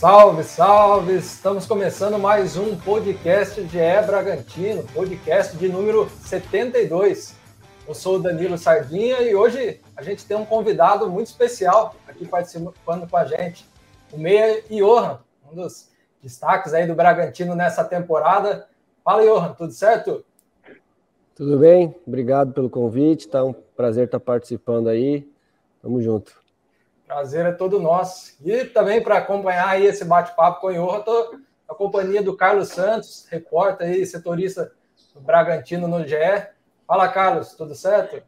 Salve, 0.00 0.44
salve! 0.44 1.16
Estamos 1.18 1.66
começando 1.66 2.18
mais 2.18 2.56
um 2.56 2.74
podcast 2.74 3.62
de 3.64 3.76
E 3.76 4.02
Bragantino, 4.02 4.82
podcast 4.94 5.54
de 5.58 5.68
número 5.68 6.08
72. 6.22 7.34
Eu 7.86 7.94
sou 7.94 8.16
o 8.16 8.18
Danilo 8.18 8.56
Sardinha 8.56 9.20
e 9.20 9.34
hoje 9.34 9.78
a 9.94 10.02
gente 10.02 10.24
tem 10.24 10.38
um 10.38 10.46
convidado 10.46 11.10
muito 11.10 11.26
especial 11.26 11.94
aqui 12.08 12.24
participando 12.24 13.06
com 13.10 13.16
a 13.16 13.26
gente, 13.26 13.68
o 14.10 14.16
Meia 14.16 14.62
Johan, 14.70 15.20
um 15.52 15.54
dos 15.54 15.90
destaques 16.22 16.72
aí 16.72 16.86
do 16.86 16.94
Bragantino 16.94 17.54
nessa 17.54 17.84
temporada. 17.84 18.66
Fala, 19.04 19.22
Johan, 19.22 19.52
tudo 19.52 19.72
certo? 19.72 20.24
Tudo 21.40 21.56
bem, 21.56 21.96
obrigado 22.06 22.52
pelo 22.52 22.68
convite, 22.68 23.26
tá 23.26 23.42
um 23.42 23.54
prazer 23.74 24.04
estar 24.04 24.20
participando 24.20 24.90
aí. 24.90 25.26
Tamo 25.80 26.02
junto. 26.02 26.32
Prazer 27.06 27.46
é 27.46 27.52
todo 27.52 27.80
nosso. 27.80 28.34
E 28.44 28.66
também 28.66 29.02
para 29.02 29.16
acompanhar 29.16 29.68
aí 29.68 29.86
esse 29.86 30.04
bate-papo 30.04 30.60
com 30.60 30.66
o 30.66 30.70
Iorra, 30.70 30.98
estou 30.98 31.36
na 31.66 31.74
companhia 31.74 32.22
do 32.22 32.36
Carlos 32.36 32.68
Santos, 32.68 33.26
repórter 33.30 33.86
aí, 33.86 34.04
setorista 34.04 34.70
do 35.14 35.20
Bragantino 35.22 35.88
no 35.88 36.06
GE. 36.06 36.14
Fala, 36.86 37.08
Carlos, 37.08 37.54
tudo 37.54 37.74
certo? 37.74 38.22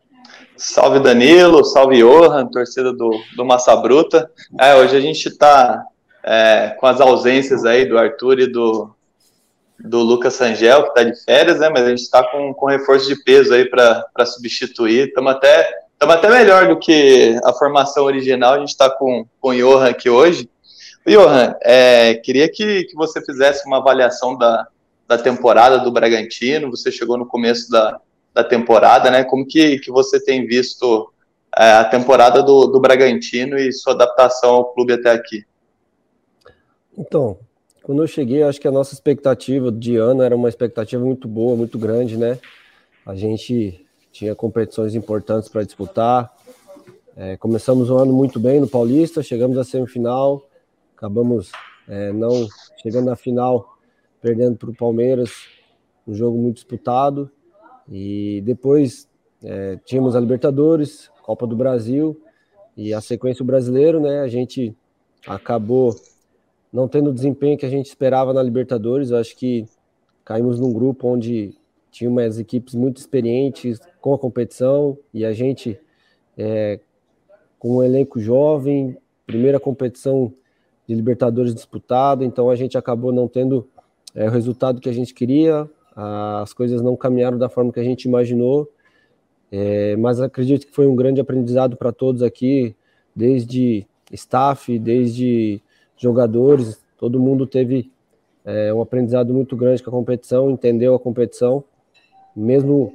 Salve 0.56 0.98
Danilo, 0.98 1.66
salve 1.66 1.98
Johan, 1.98 2.46
torcida 2.46 2.94
do, 2.94 3.10
do 3.36 3.44
Massa 3.44 3.76
Bruta. 3.76 4.30
É, 4.58 4.74
hoje 4.74 4.96
a 4.96 5.00
gente 5.00 5.28
está 5.28 5.84
é, 6.22 6.70
com 6.80 6.86
as 6.86 6.98
ausências 6.98 7.66
aí 7.66 7.84
do 7.84 7.98
Arthur 7.98 8.38
e 8.38 8.50
do, 8.50 8.90
do 9.84 9.98
Lucas 10.00 10.34
Sangel, 10.34 10.82
que 10.84 10.88
está 10.88 11.02
de 11.04 11.24
férias, 11.24 11.58
né? 11.60 11.68
Mas 11.68 11.84
a 11.84 11.88
gente 11.88 12.02
está 12.02 12.22
com, 12.22 12.54
com 12.54 12.66
reforço 12.66 13.06
de 13.08 13.22
peso 13.22 13.52
aí 13.52 13.64
para 13.68 14.26
substituir. 14.26 15.08
Estamos 15.08 15.32
até 15.32 15.82
Estamos 16.02 16.16
até 16.16 16.30
melhor 16.30 16.66
do 16.66 16.80
que 16.80 17.38
a 17.44 17.52
formação 17.52 18.02
original. 18.02 18.54
A 18.54 18.58
gente 18.58 18.70
está 18.70 18.90
com, 18.90 19.24
com 19.40 19.50
o 19.50 19.54
Johan 19.54 19.88
aqui 19.88 20.10
hoje. 20.10 20.50
Johan, 21.06 21.54
é, 21.62 22.14
queria 22.14 22.48
que, 22.48 22.82
que 22.86 22.96
você 22.96 23.24
fizesse 23.24 23.64
uma 23.68 23.76
avaliação 23.76 24.36
da, 24.36 24.66
da 25.06 25.16
temporada 25.16 25.78
do 25.78 25.92
Bragantino. 25.92 26.72
Você 26.72 26.90
chegou 26.90 27.16
no 27.16 27.24
começo 27.24 27.70
da, 27.70 28.00
da 28.34 28.42
temporada, 28.42 29.12
né? 29.12 29.22
Como 29.22 29.46
que, 29.46 29.78
que 29.78 29.92
você 29.92 30.18
tem 30.18 30.44
visto 30.44 31.12
é, 31.56 31.74
a 31.74 31.84
temporada 31.84 32.42
do, 32.42 32.66
do 32.66 32.80
Bragantino 32.80 33.56
e 33.56 33.72
sua 33.72 33.92
adaptação 33.92 34.50
ao 34.54 34.74
clube 34.74 34.94
até 34.94 35.12
aqui? 35.12 35.44
Então, 36.98 37.38
quando 37.82 38.02
eu 38.02 38.06
cheguei, 38.06 38.42
acho 38.42 38.60
que 38.60 38.68
a 38.68 38.72
nossa 38.72 38.94
expectativa 38.94 39.70
de 39.72 39.96
ano 39.96 40.22
era 40.22 40.36
uma 40.36 40.48
expectativa 40.48 41.04
muito 41.04 41.26
boa, 41.26 41.56
muito 41.56 41.78
grande, 41.78 42.16
né? 42.16 42.38
A 43.04 43.14
gente 43.14 43.84
tinha 44.12 44.34
competições 44.34 44.94
importantes 44.94 45.48
para 45.48 45.64
disputar. 45.64 46.32
É, 47.16 47.36
começamos 47.36 47.90
o 47.90 47.96
ano 47.96 48.12
muito 48.12 48.38
bem 48.38 48.60
no 48.60 48.68
Paulista, 48.68 49.22
chegamos 49.22 49.58
à 49.58 49.64
semifinal, 49.64 50.48
acabamos 50.96 51.50
é, 51.88 52.12
não 52.12 52.46
chegando 52.80 53.06
na 53.06 53.16
final, 53.16 53.76
perdendo 54.20 54.56
para 54.56 54.70
o 54.70 54.74
Palmeiras, 54.74 55.30
um 56.06 56.14
jogo 56.14 56.38
muito 56.38 56.56
disputado. 56.56 57.30
E 57.90 58.40
depois 58.44 59.08
é, 59.42 59.78
tínhamos 59.84 60.14
a 60.14 60.20
Libertadores, 60.20 61.10
Copa 61.22 61.46
do 61.46 61.56
Brasil 61.56 62.20
e 62.76 62.94
a 62.94 63.00
sequência 63.00 63.44
brasileiro, 63.44 64.00
né? 64.00 64.20
A 64.20 64.28
gente 64.28 64.74
acabou 65.26 65.94
não 66.72 66.88
tendo 66.88 67.10
o 67.10 67.14
desempenho 67.14 67.58
que 67.58 67.66
a 67.66 67.70
gente 67.70 67.86
esperava 67.86 68.32
na 68.32 68.42
Libertadores. 68.42 69.10
Eu 69.10 69.18
acho 69.18 69.36
que 69.36 69.66
caímos 70.24 70.58
num 70.58 70.72
grupo 70.72 71.08
onde 71.08 71.54
tinha 71.90 72.08
umas 72.08 72.38
equipes 72.38 72.74
muito 72.74 72.96
experientes 72.96 73.78
com 74.00 74.14
a 74.14 74.18
competição 74.18 74.96
e 75.12 75.24
a 75.24 75.32
gente 75.32 75.78
é, 76.38 76.80
com 77.58 77.76
um 77.76 77.82
elenco 77.82 78.18
jovem, 78.18 78.96
primeira 79.26 79.60
competição 79.60 80.32
de 80.88 80.94
Libertadores 80.94 81.54
disputada, 81.54 82.24
então 82.24 82.50
a 82.50 82.56
gente 82.56 82.78
acabou 82.78 83.12
não 83.12 83.28
tendo 83.28 83.68
é, 84.14 84.26
o 84.26 84.30
resultado 84.30 84.80
que 84.80 84.88
a 84.88 84.92
gente 84.92 85.12
queria, 85.12 85.68
as 85.94 86.52
coisas 86.54 86.80
não 86.80 86.96
caminharam 86.96 87.38
da 87.38 87.48
forma 87.48 87.72
que 87.72 87.80
a 87.80 87.84
gente 87.84 88.04
imaginou, 88.04 88.70
é, 89.50 89.94
mas 89.96 90.18
acredito 90.20 90.66
que 90.66 90.72
foi 90.72 90.86
um 90.86 90.96
grande 90.96 91.20
aprendizado 91.20 91.76
para 91.76 91.92
todos 91.92 92.22
aqui, 92.22 92.74
desde 93.14 93.86
staff, 94.10 94.78
desde 94.78 95.60
jogadores, 96.02 96.82
todo 96.98 97.20
mundo 97.20 97.46
teve 97.46 97.90
é, 98.44 98.74
um 98.74 98.80
aprendizado 98.80 99.32
muito 99.32 99.56
grande 99.56 99.82
com 99.82 99.90
a 99.90 99.92
competição, 99.92 100.50
entendeu 100.50 100.94
a 100.94 100.98
competição 100.98 101.64
mesmo 102.34 102.94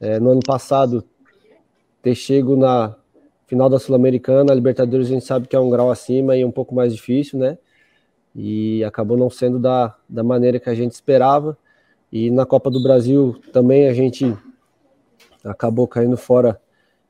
é, 0.00 0.18
no 0.18 0.30
ano 0.30 0.40
passado 0.44 1.04
ter 2.02 2.14
chego 2.14 2.56
na 2.56 2.96
final 3.46 3.68
da 3.68 3.78
Sul-Americana, 3.78 4.52
a 4.52 4.54
Libertadores 4.54 5.06
a 5.06 5.10
gente 5.10 5.24
sabe 5.24 5.48
que 5.48 5.56
é 5.56 5.60
um 5.60 5.70
grau 5.70 5.90
acima 5.90 6.36
e 6.36 6.44
um 6.44 6.50
pouco 6.50 6.74
mais 6.74 6.94
difícil, 6.94 7.38
né? 7.38 7.58
E 8.34 8.84
acabou 8.84 9.16
não 9.16 9.30
sendo 9.30 9.58
da, 9.58 9.96
da 10.08 10.22
maneira 10.22 10.60
que 10.60 10.68
a 10.68 10.74
gente 10.74 10.92
esperava. 10.92 11.56
E 12.12 12.30
na 12.30 12.44
Copa 12.44 12.70
do 12.70 12.82
Brasil 12.82 13.40
também 13.52 13.88
a 13.88 13.94
gente 13.94 14.36
acabou 15.42 15.88
caindo 15.88 16.16
fora 16.16 16.60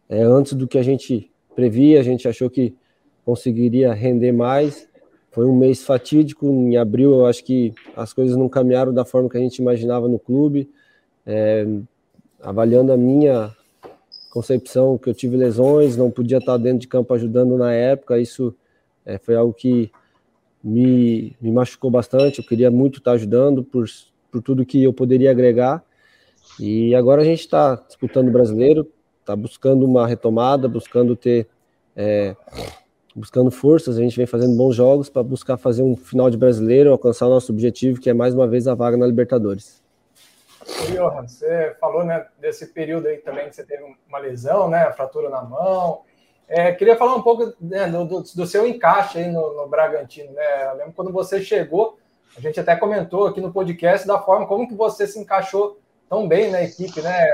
é, 0.09 0.23
antes 0.23 0.53
do 0.55 0.67
que 0.67 0.79
a 0.79 0.83
gente 0.83 1.31
previa, 1.55 2.01
a 2.01 2.03
gente 2.03 2.27
achou 2.29 2.49
que 2.49 2.75
conseguiria 3.25 3.93
render 3.93 4.33
mais. 4.33 4.88
Foi 5.39 5.47
um 5.47 5.57
mês 5.57 5.85
fatídico, 5.85 6.49
em 6.49 6.77
abril 6.77 7.13
eu 7.13 7.27
acho 7.27 7.45
que 7.45 7.73
as 7.95 8.13
coisas 8.13 8.37
não 8.37 8.49
caminharam 8.49 8.93
da 8.93 9.05
forma 9.05 9.31
que 9.31 9.37
a 9.37 9.41
gente 9.41 9.59
imaginava 9.63 10.09
no 10.09 10.19
clube. 10.19 10.69
É, 11.25 11.65
avaliando 12.43 12.93
a 12.93 12.97
minha 12.97 13.55
concepção, 14.33 14.99
que 14.99 15.09
eu 15.09 15.15
tive 15.15 15.37
lesões, 15.37 15.97
não 15.97 16.11
podia 16.11 16.39
estar 16.39 16.57
dentro 16.57 16.81
de 16.81 16.89
campo 16.89 17.15
ajudando 17.15 17.57
na 17.57 17.73
época, 17.73 18.19
isso 18.19 18.53
é, 19.07 19.17
foi 19.17 19.37
algo 19.37 19.55
que 19.55 19.93
me, 20.61 21.37
me 21.41 21.53
machucou 21.53 21.89
bastante, 21.89 22.41
eu 22.41 22.45
queria 22.45 22.69
muito 22.69 22.99
estar 22.99 23.13
ajudando 23.13 23.63
por, 23.63 23.87
por 24.33 24.43
tudo 24.43 24.67
que 24.67 24.83
eu 24.83 24.93
poderia 24.93 25.31
agregar, 25.31 25.85
e 26.59 26.97
agora 26.97 27.23
a 27.23 27.25
gente 27.25 27.43
está 27.43 27.77
disputando 27.77 28.27
o 28.27 28.33
brasileiro, 28.33 28.91
está 29.21 29.37
buscando 29.37 29.87
uma 29.87 30.05
retomada, 30.05 30.67
buscando 30.67 31.15
ter 31.15 31.47
é, 31.95 32.35
buscando 33.19 33.51
forças, 33.51 33.99
a 33.99 34.01
gente 34.01 34.17
vem 34.17 34.27
fazendo 34.27 34.57
bons 34.57 34.75
jogos 34.75 35.09
para 35.11 35.23
buscar 35.23 35.57
fazer 35.57 35.83
um 35.83 35.97
final 35.97 36.31
de 36.31 36.37
brasileiro, 36.37 36.91
alcançar 36.91 37.27
o 37.27 37.31
nosso 37.31 37.53
objetivo, 37.53 38.01
que 38.01 38.09
é 38.09 38.15
mais 38.15 38.35
uma 38.35 38.47
vez 38.47 38.67
a 38.67 38.75
vaga 38.75 38.97
na 38.97 39.07
Libertadores. 39.07 39.83
Johan, 40.87 41.27
você 41.27 41.77
falou 41.81 42.05
né, 42.05 42.27
desse 42.39 42.67
período 42.67 43.09
aí 43.09 43.19
também 43.19 43.49
que 43.49 43.57
você 43.57 43.65
teve 43.65 43.85
uma 44.09 44.19
lesão, 44.19 44.69
né, 44.69 44.91
fratura 44.93 45.29
na 45.29 45.43
mão. 45.43 46.03
É, 46.47 46.73
queria 46.73 46.97
falar 46.97 47.15
um 47.15 47.23
pouco 47.23 47.53
né, 47.61 47.87
do, 47.89 48.23
do, 48.23 48.47
seu 48.47 48.67
encaixe 48.67 49.19
aí 49.19 49.31
no, 49.31 49.55
no, 49.55 49.69
Bragantino. 49.69 50.33
Né? 50.33 50.71
Eu 50.71 50.77
lembro 50.77 50.93
quando 50.95 51.13
você 51.13 51.43
chegou, 51.43 51.99
a 52.37 52.41
gente 52.41 52.59
até 52.59 52.75
comentou 52.75 53.27
aqui 53.27 53.41
no 53.41 53.53
podcast 53.53 54.07
da 54.07 54.19
forma 54.19 54.47
como 54.47 54.67
que 54.67 54.75
você 54.75 55.07
se 55.07 55.19
encaixou 55.19 55.79
tão 56.09 56.27
bem 56.27 56.51
na 56.51 56.63
equipe, 56.63 57.03
né? 57.03 57.27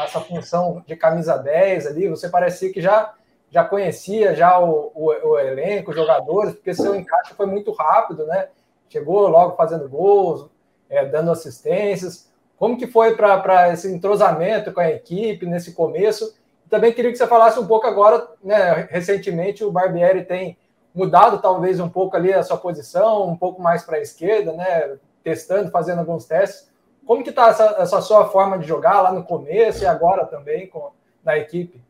Essa 0.00 0.20
função 0.20 0.82
de 0.86 0.94
camisa 0.94 1.36
10 1.36 1.88
ali, 1.88 2.08
você 2.08 2.28
parecia 2.28 2.72
que 2.72 2.80
já, 2.80 3.12
já 3.50 3.64
conhecia 3.64 4.34
já 4.34 4.58
o, 4.60 4.92
o, 4.94 5.06
o 5.06 5.38
elenco, 5.38 5.90
os 5.90 5.96
jogadores, 5.96 6.54
porque 6.54 6.72
seu 6.72 6.94
encaixe 6.94 7.34
foi 7.34 7.46
muito 7.46 7.72
rápido, 7.72 8.24
né? 8.26 8.48
Chegou 8.88 9.28
logo 9.28 9.56
fazendo 9.56 9.88
gols, 9.88 10.48
é, 10.88 11.04
dando 11.04 11.30
assistências. 11.30 12.30
Como 12.56 12.76
que 12.76 12.86
foi 12.86 13.16
para 13.16 13.72
esse 13.72 13.90
entrosamento 13.92 14.72
com 14.72 14.80
a 14.80 14.90
equipe 14.90 15.46
nesse 15.46 15.72
começo? 15.72 16.36
Também 16.68 16.92
queria 16.92 17.10
que 17.10 17.18
você 17.18 17.26
falasse 17.26 17.58
um 17.58 17.66
pouco 17.66 17.86
agora, 17.86 18.28
né, 18.42 18.86
recentemente 18.90 19.64
o 19.64 19.72
Barbieri 19.72 20.24
tem 20.24 20.56
mudado 20.94 21.40
talvez 21.40 21.80
um 21.80 21.88
pouco 21.88 22.16
ali 22.16 22.32
a 22.32 22.42
sua 22.42 22.56
posição, 22.56 23.28
um 23.28 23.36
pouco 23.36 23.60
mais 23.60 23.82
para 23.82 23.96
a 23.96 24.00
esquerda, 24.00 24.52
né, 24.52 24.96
testando, 25.22 25.70
fazendo 25.70 26.00
alguns 26.00 26.26
testes. 26.26 26.70
Como 27.06 27.24
que 27.24 27.30
está 27.30 27.48
essa, 27.48 27.76
essa, 27.78 28.00
sua 28.00 28.28
forma 28.28 28.58
de 28.58 28.68
jogar 28.68 29.00
lá 29.00 29.12
no 29.12 29.24
começo 29.24 29.82
e 29.82 29.86
agora 29.86 30.26
também 30.26 30.68
com, 30.68 30.90
na 31.24 31.36
equipe? 31.36 31.82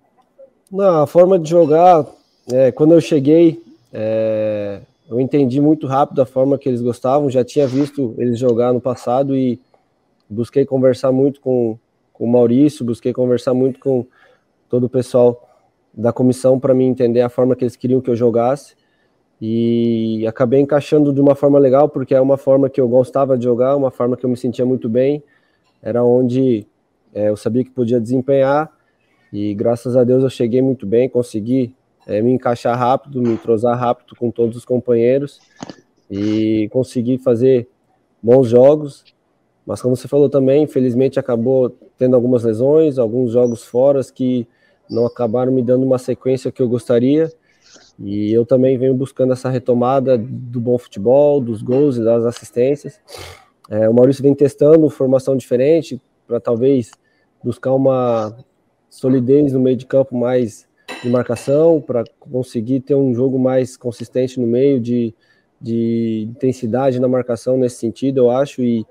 Não, 0.70 1.02
a 1.02 1.06
forma 1.06 1.36
de 1.36 1.50
jogar, 1.50 2.06
é, 2.52 2.70
quando 2.70 2.94
eu 2.94 3.00
cheguei, 3.00 3.60
é, 3.92 4.80
eu 5.08 5.18
entendi 5.18 5.60
muito 5.60 5.88
rápido 5.88 6.22
a 6.22 6.26
forma 6.26 6.56
que 6.56 6.68
eles 6.68 6.80
gostavam, 6.80 7.28
já 7.28 7.44
tinha 7.44 7.66
visto 7.66 8.14
eles 8.16 8.38
jogar 8.38 8.72
no 8.72 8.80
passado 8.80 9.36
e 9.36 9.60
busquei 10.28 10.64
conversar 10.64 11.10
muito 11.10 11.40
com, 11.40 11.76
com 12.12 12.24
o 12.24 12.28
Maurício, 12.28 12.84
busquei 12.84 13.12
conversar 13.12 13.52
muito 13.52 13.80
com 13.80 14.06
todo 14.68 14.84
o 14.84 14.88
pessoal 14.88 15.44
da 15.92 16.12
comissão 16.12 16.60
para 16.60 16.72
me 16.72 16.84
entender 16.84 17.22
a 17.22 17.28
forma 17.28 17.56
que 17.56 17.64
eles 17.64 17.74
queriam 17.74 18.00
que 18.00 18.08
eu 18.08 18.14
jogasse. 18.14 18.76
E 19.40 20.24
acabei 20.28 20.60
encaixando 20.60 21.12
de 21.12 21.20
uma 21.20 21.34
forma 21.34 21.58
legal 21.58 21.88
porque 21.88 22.14
é 22.14 22.20
uma 22.20 22.36
forma 22.36 22.70
que 22.70 22.80
eu 22.80 22.86
gostava 22.88 23.36
de 23.36 23.42
jogar, 23.42 23.74
uma 23.74 23.90
forma 23.90 24.16
que 24.16 24.24
eu 24.24 24.30
me 24.30 24.36
sentia 24.36 24.64
muito 24.64 24.88
bem, 24.88 25.20
era 25.82 26.04
onde 26.04 26.64
é, 27.12 27.28
eu 27.28 27.36
sabia 27.36 27.64
que 27.64 27.70
podia 27.70 28.00
desempenhar 28.00 28.70
e 29.32 29.54
graças 29.54 29.96
a 29.96 30.04
Deus 30.04 30.22
eu 30.22 30.30
cheguei 30.30 30.60
muito 30.60 30.86
bem, 30.86 31.08
consegui 31.08 31.74
é, 32.06 32.20
me 32.20 32.32
encaixar 32.32 32.76
rápido, 32.78 33.22
me 33.22 33.32
entrosar 33.32 33.78
rápido 33.78 34.16
com 34.16 34.30
todos 34.30 34.56
os 34.56 34.64
companheiros 34.64 35.40
e 36.10 36.68
consegui 36.72 37.18
fazer 37.18 37.68
bons 38.22 38.48
jogos 38.48 39.04
Mas 39.64 39.80
como 39.80 39.96
você 39.96 40.08
falou 40.08 40.28
também, 40.28 40.64
infelizmente 40.64 41.18
acabou 41.18 41.70
tendo 41.96 42.16
algumas 42.16 42.42
lesões, 42.42 42.98
alguns 42.98 43.32
jogos 43.32 43.62
fora 43.62 44.00
que 44.12 44.46
não 44.88 45.06
acabaram 45.06 45.52
me 45.52 45.62
dando 45.62 45.84
uma 45.84 45.98
sequência 45.98 46.50
que 46.50 46.60
eu 46.60 46.68
gostaria. 46.68 47.30
E 47.98 48.32
eu 48.32 48.44
também 48.44 48.76
venho 48.78 48.94
buscando 48.94 49.32
essa 49.32 49.48
retomada 49.48 50.18
do 50.18 50.58
bom 50.58 50.76
futebol, 50.78 51.40
dos 51.40 51.62
gols 51.62 51.98
e 51.98 52.04
das 52.04 52.24
assistências. 52.24 52.98
É, 53.68 53.88
o 53.88 53.94
Maurício 53.94 54.22
vem 54.22 54.34
testando 54.34 54.88
formação 54.90 55.36
diferente 55.36 56.00
para 56.26 56.40
talvez 56.40 56.90
buscar 57.44 57.72
uma 57.72 58.36
solidez 58.90 59.52
no 59.52 59.60
meio 59.60 59.76
de 59.76 59.86
campo 59.86 60.16
mais 60.16 60.68
de 61.02 61.08
marcação, 61.08 61.80
para 61.80 62.04
conseguir 62.18 62.80
ter 62.80 62.94
um 62.94 63.14
jogo 63.14 63.38
mais 63.38 63.76
consistente 63.76 64.38
no 64.38 64.46
meio, 64.46 64.80
de, 64.80 65.14
de 65.60 66.28
intensidade 66.28 67.00
na 67.00 67.08
marcação 67.08 67.56
nesse 67.56 67.76
sentido, 67.76 68.18
eu 68.18 68.30
acho, 68.30 68.62
e 68.62 68.84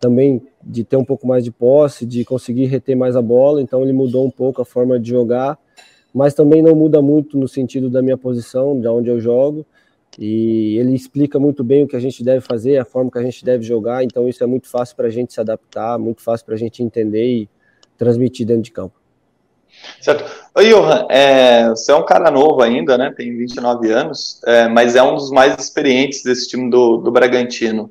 também 0.00 0.42
de 0.62 0.84
ter 0.84 0.96
um 0.96 1.04
pouco 1.04 1.26
mais 1.26 1.44
de 1.44 1.50
posse, 1.50 2.04
de 2.04 2.24
conseguir 2.24 2.66
reter 2.66 2.96
mais 2.96 3.16
a 3.16 3.22
bola, 3.22 3.62
então 3.62 3.82
ele 3.82 3.92
mudou 3.92 4.26
um 4.26 4.30
pouco 4.30 4.60
a 4.60 4.64
forma 4.64 4.98
de 4.98 5.08
jogar, 5.08 5.58
mas 6.12 6.34
também 6.34 6.60
não 6.60 6.74
muda 6.74 7.00
muito 7.00 7.38
no 7.38 7.48
sentido 7.48 7.88
da 7.88 8.02
minha 8.02 8.18
posição, 8.18 8.78
de 8.78 8.86
onde 8.88 9.08
eu 9.08 9.20
jogo, 9.20 9.64
e 10.18 10.76
ele 10.76 10.94
explica 10.94 11.38
muito 11.38 11.64
bem 11.64 11.84
o 11.84 11.88
que 11.88 11.96
a 11.96 12.00
gente 12.00 12.22
deve 12.22 12.40
fazer, 12.40 12.76
a 12.76 12.84
forma 12.84 13.10
que 13.10 13.18
a 13.18 13.22
gente 13.22 13.44
deve 13.44 13.64
jogar, 13.64 14.04
então 14.04 14.28
isso 14.28 14.42
é 14.42 14.46
muito 14.46 14.68
fácil 14.68 14.96
para 14.96 15.06
a 15.06 15.10
gente 15.10 15.32
se 15.32 15.40
adaptar, 15.40 15.98
muito 15.98 16.20
fácil 16.20 16.44
para 16.44 16.54
a 16.54 16.58
gente 16.58 16.82
entender 16.82 17.26
e 17.26 17.48
transmitir 17.96 18.46
dentro 18.46 18.62
de 18.62 18.72
campo. 18.72 19.03
Certo. 20.00 20.24
Oi, 20.56 20.68
Johan, 20.68 21.06
é, 21.08 21.68
você 21.68 21.90
é 21.90 21.94
um 21.94 22.04
cara 22.04 22.30
novo 22.30 22.62
ainda, 22.62 22.96
né? 22.96 23.12
Tem 23.16 23.36
29 23.36 23.90
anos, 23.90 24.40
é, 24.46 24.68
mas 24.68 24.94
é 24.94 25.02
um 25.02 25.14
dos 25.14 25.30
mais 25.30 25.56
experientes 25.58 26.22
desse 26.22 26.48
time 26.48 26.70
do, 26.70 26.98
do 26.98 27.10
Bragantino. 27.10 27.90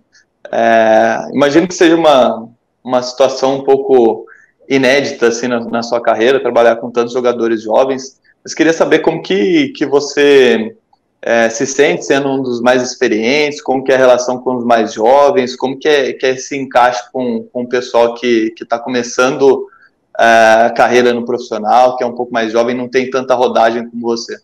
É, 0.51 1.27
imagino 1.33 1.67
que 1.67 1.73
seja 1.73 1.95
uma, 1.95 2.47
uma 2.83 3.01
situação 3.01 3.55
um 3.55 3.63
pouco 3.63 4.25
inédita 4.69 5.27
assim 5.27 5.47
na, 5.47 5.59
na, 5.61 5.81
sua 5.83 6.01
carreira, 6.01 6.39
trabalhar 6.39 6.75
com 6.77 6.91
tantos 6.91 7.13
jogadores 7.13 7.63
jovens. 7.63 8.19
Mas 8.43 8.53
queria 8.53 8.73
saber 8.73 8.99
como 8.99 9.21
que, 9.21 9.69
que 9.69 9.85
você 9.85 10.75
é, 11.21 11.49
se 11.49 11.65
sente 11.65 12.05
sendo 12.05 12.29
um 12.29 12.41
dos 12.41 12.61
mais 12.61 12.83
experientes, 12.83 13.61
como 13.61 13.83
que 13.83 13.91
é 13.91 13.95
a 13.95 13.97
relação 13.97 14.37
com 14.37 14.55
os 14.57 14.65
mais 14.65 14.93
jovens, 14.93 15.55
como 15.55 15.79
que 15.79 15.87
é, 15.87 16.13
que 16.13 16.25
é 16.25 16.31
esse 16.31 16.55
encaixe 16.57 17.01
com, 17.11 17.43
com 17.51 17.63
o 17.63 17.69
pessoal 17.69 18.13
que 18.13 18.53
está 18.61 18.77
começando 18.77 19.67
a 20.15 20.71
carreira 20.75 21.13
no 21.13 21.25
profissional, 21.25 21.97
que 21.97 22.03
é 22.03 22.07
um 22.07 22.15
pouco 22.15 22.31
mais 22.31 22.51
jovem, 22.51 22.75
não 22.75 22.87
tem 22.87 23.09
tanta 23.09 23.33
rodagem 23.33 23.89
como 23.89 24.01
você. 24.01 24.37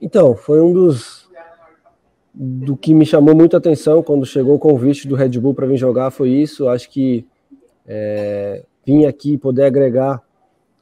Então, 0.00 0.34
foi 0.34 0.60
um 0.60 0.72
dos 0.72 1.24
do 2.34 2.76
que 2.76 2.92
me 2.92 3.06
chamou 3.06 3.34
muita 3.34 3.58
atenção 3.58 4.02
quando 4.02 4.26
chegou 4.26 4.56
o 4.56 4.58
convite 4.58 5.06
do 5.06 5.14
Red 5.14 5.38
Bull 5.38 5.54
para 5.54 5.66
vir 5.66 5.76
jogar 5.76 6.10
foi 6.10 6.30
isso. 6.30 6.68
Acho 6.68 6.90
que 6.90 7.24
é, 7.86 8.64
vir 8.84 9.06
aqui 9.06 9.38
poder 9.38 9.64
agregar 9.64 10.20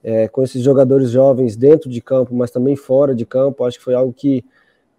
é, 0.02 0.26
com 0.28 0.42
esses 0.42 0.62
jogadores 0.62 1.10
jovens 1.10 1.54
dentro 1.54 1.90
de 1.90 2.00
campo, 2.00 2.34
mas 2.34 2.50
também 2.50 2.74
fora 2.74 3.14
de 3.14 3.26
campo, 3.26 3.64
acho 3.64 3.78
que 3.78 3.84
foi 3.84 3.94
algo 3.94 4.14
que, 4.14 4.42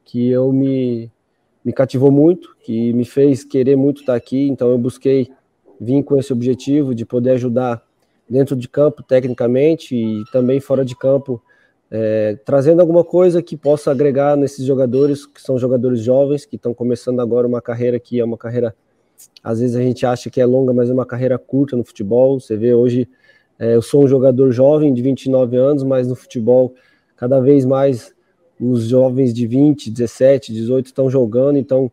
que 0.05 0.29
eu 0.29 0.53
me, 0.53 1.11
me 1.65 1.73
cativou 1.73 2.11
muito, 2.11 2.55
que 2.61 2.93
me 2.93 3.03
fez 3.03 3.43
querer 3.43 3.75
muito 3.75 4.01
estar 4.01 4.15
aqui. 4.15 4.47
Então 4.47 4.69
eu 4.69 4.77
busquei 4.77 5.31
vir 5.81 6.03
com 6.03 6.17
esse 6.17 6.31
objetivo 6.31 6.93
de 6.93 7.03
poder 7.03 7.31
ajudar 7.31 7.81
dentro 8.29 8.55
de 8.55 8.67
campo 8.67 9.03
tecnicamente 9.03 9.95
e 9.95 10.23
também 10.31 10.59
fora 10.59 10.83
de 10.83 10.95
campo 10.95 11.41
é, 11.95 12.39
trazendo 12.43 12.79
alguma 12.79 13.03
coisa 13.03 13.39
que 13.39 13.55
possa 13.55 13.91
agregar 13.91 14.35
nesses 14.35 14.65
jogadores, 14.65 15.27
que 15.27 15.39
são 15.39 15.59
jogadores 15.59 15.99
jovens, 15.99 16.43
que 16.43 16.55
estão 16.55 16.73
começando 16.73 17.19
agora 17.19 17.47
uma 17.47 17.61
carreira 17.61 17.99
que 17.99 18.19
é 18.19 18.25
uma 18.25 18.35
carreira, 18.35 18.75
às 19.43 19.59
vezes 19.59 19.75
a 19.75 19.81
gente 19.81 20.03
acha 20.03 20.27
que 20.27 20.41
é 20.41 20.45
longa, 20.45 20.73
mas 20.73 20.89
é 20.89 20.93
uma 20.93 21.05
carreira 21.05 21.37
curta 21.37 21.77
no 21.77 21.83
futebol. 21.83 22.39
Você 22.39 22.57
vê 22.57 22.73
hoje, 22.73 23.07
é, 23.59 23.75
eu 23.75 23.81
sou 23.83 24.03
um 24.03 24.07
jogador 24.07 24.51
jovem 24.51 24.91
de 24.91 25.03
29 25.03 25.55
anos, 25.55 25.83
mas 25.83 26.07
no 26.07 26.15
futebol, 26.15 26.73
cada 27.15 27.39
vez 27.39 27.63
mais 27.63 28.11
os 28.59 28.85
jovens 28.85 29.31
de 29.31 29.45
20, 29.45 29.91
17, 29.91 30.51
18 30.51 30.87
estão 30.87 31.11
jogando, 31.11 31.59
então 31.59 31.91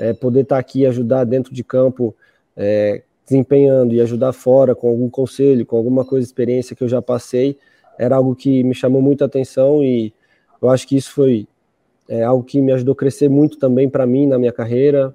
é, 0.00 0.14
poder 0.14 0.44
estar 0.44 0.56
tá 0.56 0.60
aqui 0.60 0.86
ajudar 0.86 1.24
dentro 1.24 1.52
de 1.52 1.62
campo, 1.62 2.16
é, 2.56 3.02
desempenhando 3.32 3.94
e 3.94 4.00
ajudar 4.00 4.32
fora 4.32 4.74
com 4.74 4.88
algum 4.88 5.08
conselho, 5.08 5.64
com 5.64 5.76
alguma 5.76 6.04
coisa, 6.04 6.26
experiência 6.26 6.76
que 6.76 6.84
eu 6.84 6.88
já 6.88 7.00
passei, 7.00 7.58
era 7.98 8.16
algo 8.16 8.36
que 8.36 8.62
me 8.62 8.74
chamou 8.74 9.00
muita 9.00 9.24
atenção 9.24 9.82
e 9.82 10.12
eu 10.60 10.68
acho 10.68 10.86
que 10.86 10.96
isso 10.96 11.12
foi 11.12 11.48
é, 12.08 12.22
algo 12.22 12.44
que 12.44 12.60
me 12.60 12.72
ajudou 12.72 12.92
a 12.92 12.96
crescer 12.96 13.28
muito 13.28 13.58
também 13.58 13.88
para 13.88 14.06
mim 14.06 14.26
na 14.26 14.38
minha 14.38 14.52
carreira, 14.52 15.14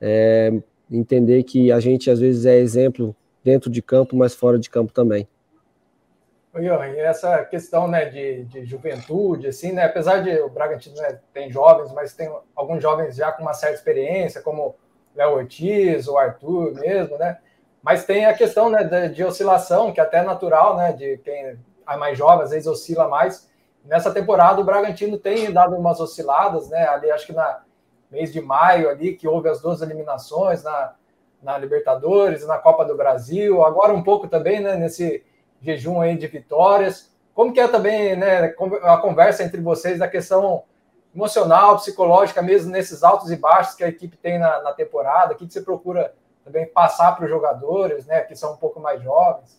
é, 0.00 0.52
entender 0.90 1.42
que 1.42 1.70
a 1.70 1.78
gente 1.78 2.10
às 2.10 2.18
vezes 2.18 2.46
é 2.46 2.56
exemplo 2.56 3.14
dentro 3.44 3.70
de 3.70 3.82
campo, 3.82 4.16
mas 4.16 4.34
fora 4.34 4.58
de 4.58 4.70
campo 4.70 4.92
também. 4.92 5.28
E 6.54 6.66
essa 7.00 7.44
questão 7.44 7.86
né, 7.86 8.06
de, 8.06 8.44
de 8.44 8.64
juventude, 8.64 9.46
assim, 9.46 9.72
né, 9.72 9.84
apesar 9.84 10.22
de 10.22 10.40
o 10.40 10.48
Bragantino 10.48 10.96
né, 10.96 11.20
tem 11.32 11.52
jovens, 11.52 11.92
mas 11.92 12.14
tem 12.14 12.28
alguns 12.56 12.82
jovens 12.82 13.14
já 13.14 13.30
com 13.30 13.42
uma 13.42 13.52
certa 13.52 13.76
experiência, 13.76 14.40
como 14.40 14.74
Léo 15.14 15.34
Ortiz, 15.34 16.08
o 16.08 16.16
Arthur 16.16 16.74
mesmo, 16.74 17.16
né? 17.18 17.38
Mas 17.82 18.04
tem 18.04 18.26
a 18.26 18.34
questão 18.34 18.68
né, 18.68 18.84
de, 18.84 19.14
de 19.14 19.24
oscilação, 19.24 19.92
que 19.92 20.00
é 20.00 20.02
até 20.02 20.22
natural, 20.22 20.76
né? 20.76 20.92
De 20.92 21.18
quem 21.18 21.58
a 21.86 21.96
mais 21.96 22.18
jovem, 22.18 22.44
às 22.44 22.50
vezes 22.50 22.66
oscila 22.66 23.08
mais. 23.08 23.48
Nessa 23.84 24.12
temporada, 24.12 24.60
o 24.60 24.64
Bragantino 24.64 25.16
tem 25.16 25.50
dado 25.52 25.74
umas 25.76 26.00
osciladas, 26.00 26.68
né? 26.68 26.86
Ali, 26.88 27.10
acho 27.10 27.26
que 27.26 27.32
na 27.32 27.62
mês 28.10 28.32
de 28.32 28.40
maio, 28.40 28.88
ali, 28.88 29.14
que 29.14 29.28
houve 29.28 29.48
as 29.48 29.60
duas 29.60 29.82
eliminações 29.82 30.62
na, 30.62 30.94
na 31.42 31.58
Libertadores, 31.58 32.46
na 32.46 32.58
Copa 32.58 32.84
do 32.84 32.96
Brasil, 32.96 33.62
agora 33.62 33.92
um 33.92 34.02
pouco 34.02 34.28
também, 34.28 34.60
né? 34.60 34.76
Nesse 34.76 35.24
jejum 35.60 36.00
aí 36.00 36.16
de 36.16 36.26
vitórias. 36.26 37.10
Como 37.34 37.52
que 37.52 37.60
é 37.60 37.68
também, 37.68 38.16
né? 38.16 38.54
A 38.82 38.96
conversa 38.98 39.44
entre 39.44 39.60
vocês 39.60 39.98
da 39.98 40.08
questão 40.08 40.64
emocional, 41.14 41.76
psicológica, 41.76 42.42
mesmo 42.42 42.70
nesses 42.70 43.02
altos 43.02 43.30
e 43.30 43.36
baixos 43.36 43.74
que 43.74 43.84
a 43.84 43.88
equipe 43.88 44.16
tem 44.16 44.38
na, 44.38 44.62
na 44.62 44.72
temporada? 44.72 45.32
O 45.32 45.36
que, 45.36 45.46
que 45.46 45.52
você 45.52 45.62
procura 45.62 46.12
também 46.48 46.66
passar 46.66 47.12
para 47.12 47.24
os 47.24 47.30
jogadores, 47.30 48.06
né? 48.06 48.20
Que 48.20 48.34
são 48.34 48.54
um 48.54 48.56
pouco 48.56 48.80
mais 48.80 49.02
jovens? 49.02 49.58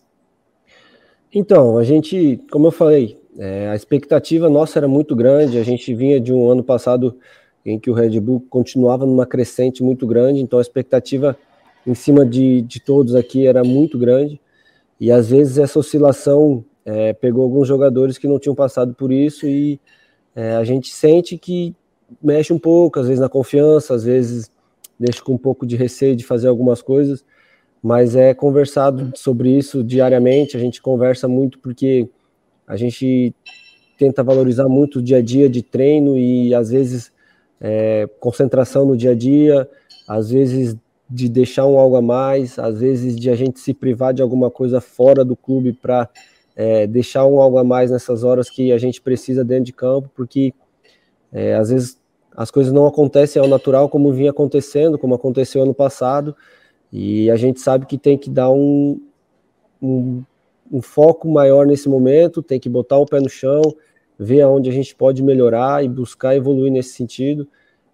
Então, 1.32 1.78
a 1.78 1.84
gente, 1.84 2.42
como 2.50 2.66
eu 2.66 2.72
falei, 2.72 3.20
é, 3.38 3.68
a 3.68 3.76
expectativa 3.76 4.50
nossa 4.50 4.78
era 4.78 4.88
muito 4.88 5.14
grande. 5.14 5.58
A 5.58 5.62
gente 5.62 5.94
vinha 5.94 6.20
de 6.20 6.32
um 6.32 6.50
ano 6.50 6.62
passado 6.62 7.16
em 7.64 7.78
que 7.78 7.90
o 7.90 7.94
Red 7.94 8.18
Bull 8.20 8.44
continuava 8.50 9.06
numa 9.06 9.26
crescente 9.26 9.82
muito 9.82 10.06
grande, 10.06 10.40
então 10.40 10.58
a 10.58 10.62
expectativa 10.62 11.36
em 11.86 11.94
cima 11.94 12.24
de, 12.26 12.62
de 12.62 12.80
todos 12.80 13.14
aqui 13.14 13.46
era 13.46 13.62
muito 13.62 13.98
grande. 13.98 14.40
E 14.98 15.12
às 15.12 15.30
vezes 15.30 15.58
essa 15.58 15.78
oscilação 15.78 16.64
é, 16.84 17.12
pegou 17.12 17.44
alguns 17.44 17.68
jogadores 17.68 18.18
que 18.18 18.26
não 18.26 18.38
tinham 18.38 18.54
passado 18.54 18.94
por 18.94 19.12
isso 19.12 19.46
e 19.46 19.80
é, 20.34 20.56
a 20.56 20.64
gente 20.64 20.92
sente 20.92 21.38
que 21.38 21.74
mexe 22.22 22.52
um 22.52 22.58
pouco, 22.58 22.98
às 22.98 23.06
vezes 23.06 23.20
na 23.20 23.28
confiança, 23.28 23.94
às 23.94 24.04
vezes 24.04 24.50
deixa 25.00 25.22
com 25.22 25.32
um 25.32 25.38
pouco 25.38 25.66
de 25.66 25.74
receio 25.74 26.14
de 26.14 26.24
fazer 26.24 26.48
algumas 26.48 26.82
coisas 26.82 27.24
mas 27.82 28.14
é 28.14 28.34
conversado 28.34 29.12
sobre 29.14 29.56
isso 29.56 29.82
diariamente. 29.82 30.56
A 30.56 30.60
gente 30.60 30.82
conversa 30.82 31.26
muito 31.26 31.58
porque 31.58 32.08
a 32.66 32.76
gente 32.76 33.34
tenta 33.98 34.22
valorizar 34.22 34.68
muito 34.68 34.98
o 34.98 35.02
dia 35.02 35.18
a 35.18 35.22
dia 35.22 35.48
de 35.48 35.62
treino 35.62 36.16
e 36.16 36.54
às 36.54 36.70
vezes 36.70 37.12
é, 37.60 38.08
concentração 38.18 38.86
no 38.86 38.96
dia 38.96 39.10
a 39.12 39.14
dia, 39.14 39.68
às 40.08 40.30
vezes 40.30 40.76
de 41.08 41.28
deixar 41.28 41.66
um 41.66 41.78
algo 41.78 41.96
a 41.96 42.02
mais, 42.02 42.58
às 42.58 42.78
vezes 42.78 43.18
de 43.18 43.30
a 43.30 43.34
gente 43.34 43.58
se 43.58 43.74
privar 43.74 44.14
de 44.14 44.22
alguma 44.22 44.50
coisa 44.50 44.80
fora 44.80 45.24
do 45.24 45.34
clube 45.34 45.72
para 45.72 46.08
é, 46.54 46.86
deixar 46.86 47.26
um 47.26 47.40
algo 47.40 47.58
a 47.58 47.64
mais 47.64 47.90
nessas 47.90 48.22
horas 48.22 48.48
que 48.48 48.72
a 48.72 48.78
gente 48.78 49.00
precisa 49.00 49.44
dentro 49.44 49.64
de 49.64 49.72
campo, 49.72 50.08
porque 50.14 50.54
é, 51.32 51.54
às 51.54 51.70
vezes 51.70 51.99
as 52.36 52.50
coisas 52.50 52.72
não 52.72 52.86
acontecem 52.86 53.40
ao 53.40 53.48
natural 53.48 53.88
como 53.88 54.12
vinha 54.12 54.30
acontecendo, 54.30 54.98
como 54.98 55.14
aconteceu 55.14 55.62
ano 55.62 55.74
passado, 55.74 56.34
e 56.92 57.30
a 57.30 57.36
gente 57.36 57.60
sabe 57.60 57.86
que 57.86 57.98
tem 57.98 58.18
que 58.18 58.30
dar 58.30 58.50
um, 58.50 59.00
um, 59.80 60.22
um 60.70 60.82
foco 60.82 61.28
maior 61.30 61.66
nesse 61.66 61.88
momento, 61.88 62.42
tem 62.42 62.58
que 62.58 62.68
botar 62.68 62.98
o 62.98 63.06
pé 63.06 63.20
no 63.20 63.28
chão, 63.28 63.62
ver 64.18 64.42
aonde 64.42 64.68
a 64.68 64.72
gente 64.72 64.94
pode 64.94 65.22
melhorar 65.22 65.84
e 65.84 65.88
buscar 65.88 66.36
evoluir 66.36 66.70
nesse 66.70 66.90
sentido. 66.90 67.48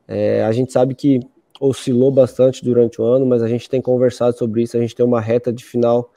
É, 0.09 0.45
a 0.45 0.53
gente 0.53 0.73
sabe 0.73 0.95
que 0.95 1.21
oscilou 1.61 2.11
bastante 2.11 2.65
durante 2.65 3.01
o 3.01 3.05
ano, 3.05 3.25
mas 3.25 3.43
a 3.43 3.49
gente 3.49 3.69
tem 3.69 3.81
conversado 3.81 4.37
sobre 4.37 4.63
isso. 4.63 4.77
A 4.77 4.81
gente 4.81 4.95
tem 4.95 5.05
uma 5.05 5.21
reta 5.21 5.53
de 5.53 5.65
final 5.65 6.11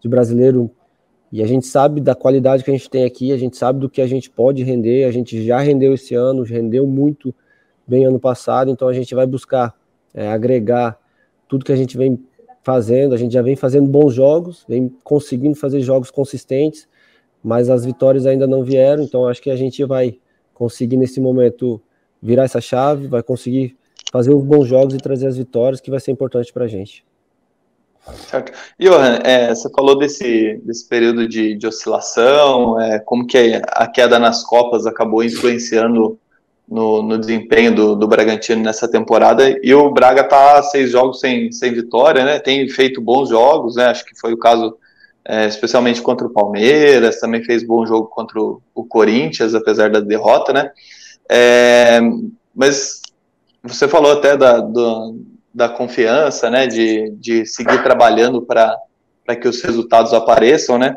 de 0.00 0.08
brasileiro 0.08 0.70
e 1.32 1.42
a 1.42 1.46
gente 1.46 1.66
sabe 1.66 2.00
da 2.00 2.14
qualidade 2.14 2.62
que 2.62 2.70
a 2.70 2.74
gente 2.74 2.88
tem 2.88 3.04
aqui, 3.04 3.32
a 3.32 3.36
gente 3.36 3.56
sabe 3.56 3.80
do 3.80 3.90
que 3.90 4.00
a 4.00 4.06
gente 4.06 4.30
pode 4.30 4.62
render. 4.62 5.04
A 5.04 5.10
gente 5.10 5.44
já 5.44 5.58
rendeu 5.58 5.92
esse 5.94 6.14
ano, 6.14 6.42
rendeu 6.42 6.86
muito 6.86 7.34
bem 7.86 8.04
ano 8.04 8.18
passado, 8.18 8.70
então 8.70 8.88
a 8.88 8.92
gente 8.92 9.14
vai 9.14 9.26
buscar 9.26 9.74
é, 10.12 10.28
agregar 10.28 10.98
tudo 11.48 11.64
que 11.64 11.72
a 11.72 11.76
gente 11.76 11.96
vem 11.96 12.18
fazendo, 12.62 13.14
a 13.14 13.16
gente 13.16 13.32
já 13.32 13.42
vem 13.42 13.54
fazendo 13.54 13.88
bons 13.88 14.12
jogos, 14.12 14.64
vem 14.68 14.92
conseguindo 15.04 15.54
fazer 15.54 15.80
jogos 15.80 16.10
consistentes, 16.10 16.88
mas 17.42 17.70
as 17.70 17.84
vitórias 17.84 18.26
ainda 18.26 18.46
não 18.46 18.64
vieram, 18.64 19.04
então 19.04 19.28
acho 19.28 19.40
que 19.40 19.50
a 19.50 19.56
gente 19.56 19.84
vai 19.84 20.18
conseguir 20.52 20.96
nesse 20.96 21.20
momento 21.20 21.80
virar 22.20 22.44
essa 22.44 22.60
chave, 22.60 23.06
vai 23.06 23.22
conseguir 23.22 23.76
fazer 24.10 24.32
os 24.32 24.42
bons 24.42 24.66
jogos 24.66 24.94
e 24.94 24.98
trazer 24.98 25.28
as 25.28 25.36
vitórias, 25.36 25.80
que 25.80 25.90
vai 25.90 26.00
ser 26.00 26.10
importante 26.10 26.52
para 26.52 26.64
a 26.64 26.68
gente. 26.68 27.04
Certo. 28.14 28.52
Johan, 28.78 29.18
é, 29.24 29.54
você 29.54 29.68
falou 29.70 29.98
desse, 29.98 30.60
desse 30.64 30.88
período 30.88 31.28
de, 31.28 31.56
de 31.56 31.66
oscilação, 31.66 32.80
é, 32.80 32.98
como 33.00 33.26
que 33.26 33.60
a 33.68 33.86
queda 33.86 34.18
nas 34.18 34.44
Copas 34.44 34.86
acabou 34.86 35.24
influenciando 35.24 36.18
no, 36.68 37.02
no 37.02 37.18
desempenho 37.18 37.74
do, 37.74 37.94
do, 37.94 38.08
Bragantino 38.08 38.62
nessa 38.62 38.88
temporada, 38.88 39.56
e 39.62 39.72
o 39.72 39.90
Braga 39.90 40.22
está 40.22 40.62
seis 40.64 40.90
jogos 40.90 41.20
sem, 41.20 41.52
sem 41.52 41.72
vitória, 41.72 42.24
né? 42.24 42.38
Tem 42.38 42.68
feito 42.68 43.00
bons 43.00 43.28
jogos, 43.28 43.76
né? 43.76 43.86
Acho 43.86 44.04
que 44.04 44.18
foi 44.18 44.32
o 44.32 44.38
caso 44.38 44.76
é, 45.28 45.46
especialmente 45.46 46.02
contra 46.02 46.26
o 46.26 46.32
Palmeiras, 46.32 47.20
também 47.20 47.42
fez 47.42 47.64
bom 47.64 47.84
jogo 47.86 48.08
contra 48.08 48.40
o, 48.40 48.62
o 48.74 48.84
Corinthians, 48.84 49.54
apesar 49.54 49.90
da 49.90 50.00
derrota, 50.00 50.52
né? 50.52 50.70
É, 51.28 52.00
mas 52.54 53.00
você 53.62 53.88
falou 53.88 54.12
até 54.12 54.36
da, 54.36 54.60
do, 54.60 55.20
da 55.52 55.68
confiança, 55.68 56.48
né, 56.48 56.66
de, 56.66 57.10
de 57.18 57.44
seguir 57.44 57.82
trabalhando 57.82 58.42
para 58.42 58.78
que 59.40 59.48
os 59.48 59.60
resultados 59.62 60.14
apareçam, 60.14 60.78
né? 60.78 60.96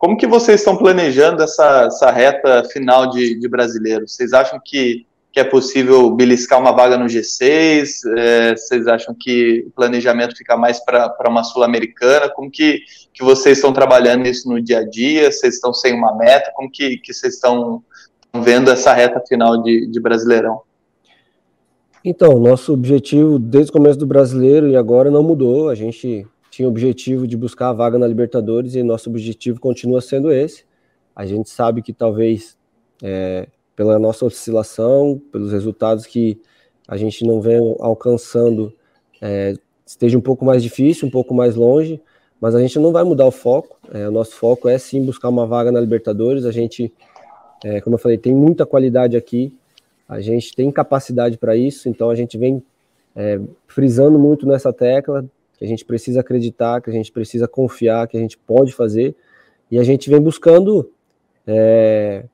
Como 0.00 0.16
que 0.16 0.26
vocês 0.26 0.62
estão 0.62 0.78
planejando 0.78 1.42
essa, 1.42 1.82
essa 1.82 2.10
reta 2.10 2.64
final 2.64 3.10
de, 3.10 3.38
de 3.38 3.46
brasileiro? 3.46 4.08
Vocês 4.08 4.32
acham 4.32 4.58
que, 4.58 5.06
que 5.30 5.38
é 5.38 5.44
possível 5.44 6.10
beliscar 6.10 6.58
uma 6.58 6.72
vaga 6.72 6.96
no 6.96 7.04
G6? 7.04 7.90
É, 8.16 8.56
vocês 8.56 8.86
acham 8.86 9.14
que 9.14 9.62
o 9.66 9.70
planejamento 9.72 10.34
fica 10.34 10.56
mais 10.56 10.82
para 10.82 11.28
uma 11.28 11.44
Sul-Americana? 11.44 12.30
Como 12.30 12.50
que, 12.50 12.80
que 13.12 13.22
vocês 13.22 13.58
estão 13.58 13.74
trabalhando 13.74 14.26
isso 14.26 14.48
no 14.48 14.58
dia 14.58 14.78
a 14.78 14.88
dia? 14.88 15.30
Vocês 15.30 15.56
estão 15.56 15.74
sem 15.74 15.92
uma 15.92 16.16
meta? 16.16 16.50
Como 16.54 16.70
que, 16.70 16.96
que 16.96 17.12
vocês 17.12 17.34
estão 17.34 17.84
vendo 18.32 18.70
essa 18.70 18.94
reta 18.94 19.22
final 19.28 19.62
de, 19.62 19.86
de 19.86 20.00
Brasileirão? 20.00 20.62
Então, 22.02 22.38
nosso 22.38 22.72
objetivo 22.72 23.38
desde 23.38 23.68
o 23.68 23.74
começo 23.74 23.98
do 23.98 24.06
brasileiro 24.06 24.66
e 24.66 24.76
agora 24.76 25.10
não 25.10 25.22
mudou. 25.22 25.68
A 25.68 25.74
gente 25.74 26.26
tinha 26.60 26.68
o 26.68 26.70
objetivo 26.70 27.26
de 27.26 27.38
buscar 27.38 27.70
a 27.70 27.72
vaga 27.72 27.98
na 27.98 28.06
Libertadores 28.06 28.74
e 28.74 28.82
nosso 28.82 29.08
objetivo 29.08 29.58
continua 29.58 30.02
sendo 30.02 30.30
esse. 30.30 30.64
A 31.16 31.24
gente 31.24 31.48
sabe 31.48 31.80
que 31.80 31.90
talvez 31.90 32.54
é, 33.02 33.48
pela 33.74 33.98
nossa 33.98 34.26
oscilação, 34.26 35.18
pelos 35.32 35.52
resultados 35.52 36.04
que 36.04 36.38
a 36.86 36.98
gente 36.98 37.24
não 37.24 37.40
vem 37.40 37.58
alcançando, 37.80 38.74
é, 39.22 39.54
esteja 39.86 40.18
um 40.18 40.20
pouco 40.20 40.44
mais 40.44 40.62
difícil, 40.62 41.08
um 41.08 41.10
pouco 41.10 41.32
mais 41.32 41.54
longe, 41.54 41.98
mas 42.38 42.54
a 42.54 42.60
gente 42.60 42.78
não 42.78 42.92
vai 42.92 43.04
mudar 43.04 43.24
o 43.24 43.30
foco. 43.30 43.78
É, 43.90 44.06
o 44.06 44.12
nosso 44.12 44.32
foco 44.32 44.68
é 44.68 44.76
sim 44.76 45.02
buscar 45.02 45.30
uma 45.30 45.46
vaga 45.46 45.72
na 45.72 45.80
Libertadores. 45.80 46.44
A 46.44 46.52
gente, 46.52 46.92
é, 47.64 47.80
como 47.80 47.94
eu 47.94 47.98
falei, 47.98 48.18
tem 48.18 48.34
muita 48.34 48.66
qualidade 48.66 49.16
aqui 49.16 49.50
a 50.06 50.20
gente 50.20 50.56
tem 50.56 50.72
capacidade 50.72 51.38
para 51.38 51.54
isso, 51.54 51.88
então 51.88 52.10
a 52.10 52.16
gente 52.16 52.36
vem 52.36 52.60
é, 53.14 53.40
frisando 53.68 54.18
muito 54.18 54.44
nessa 54.44 54.72
tecla 54.72 55.24
que 55.60 55.64
a 55.66 55.68
gente 55.68 55.84
precisa 55.84 56.20
acreditar, 56.20 56.80
que 56.80 56.88
a 56.88 56.92
gente 56.92 57.12
precisa 57.12 57.46
confiar, 57.46 58.08
que 58.08 58.16
a 58.16 58.20
gente 58.20 58.38
pode 58.38 58.72
fazer, 58.72 59.14
e 59.70 59.78
a 59.78 59.84
gente 59.84 60.08
vem 60.08 60.18
buscando 60.18 60.90
é, 61.46 62.24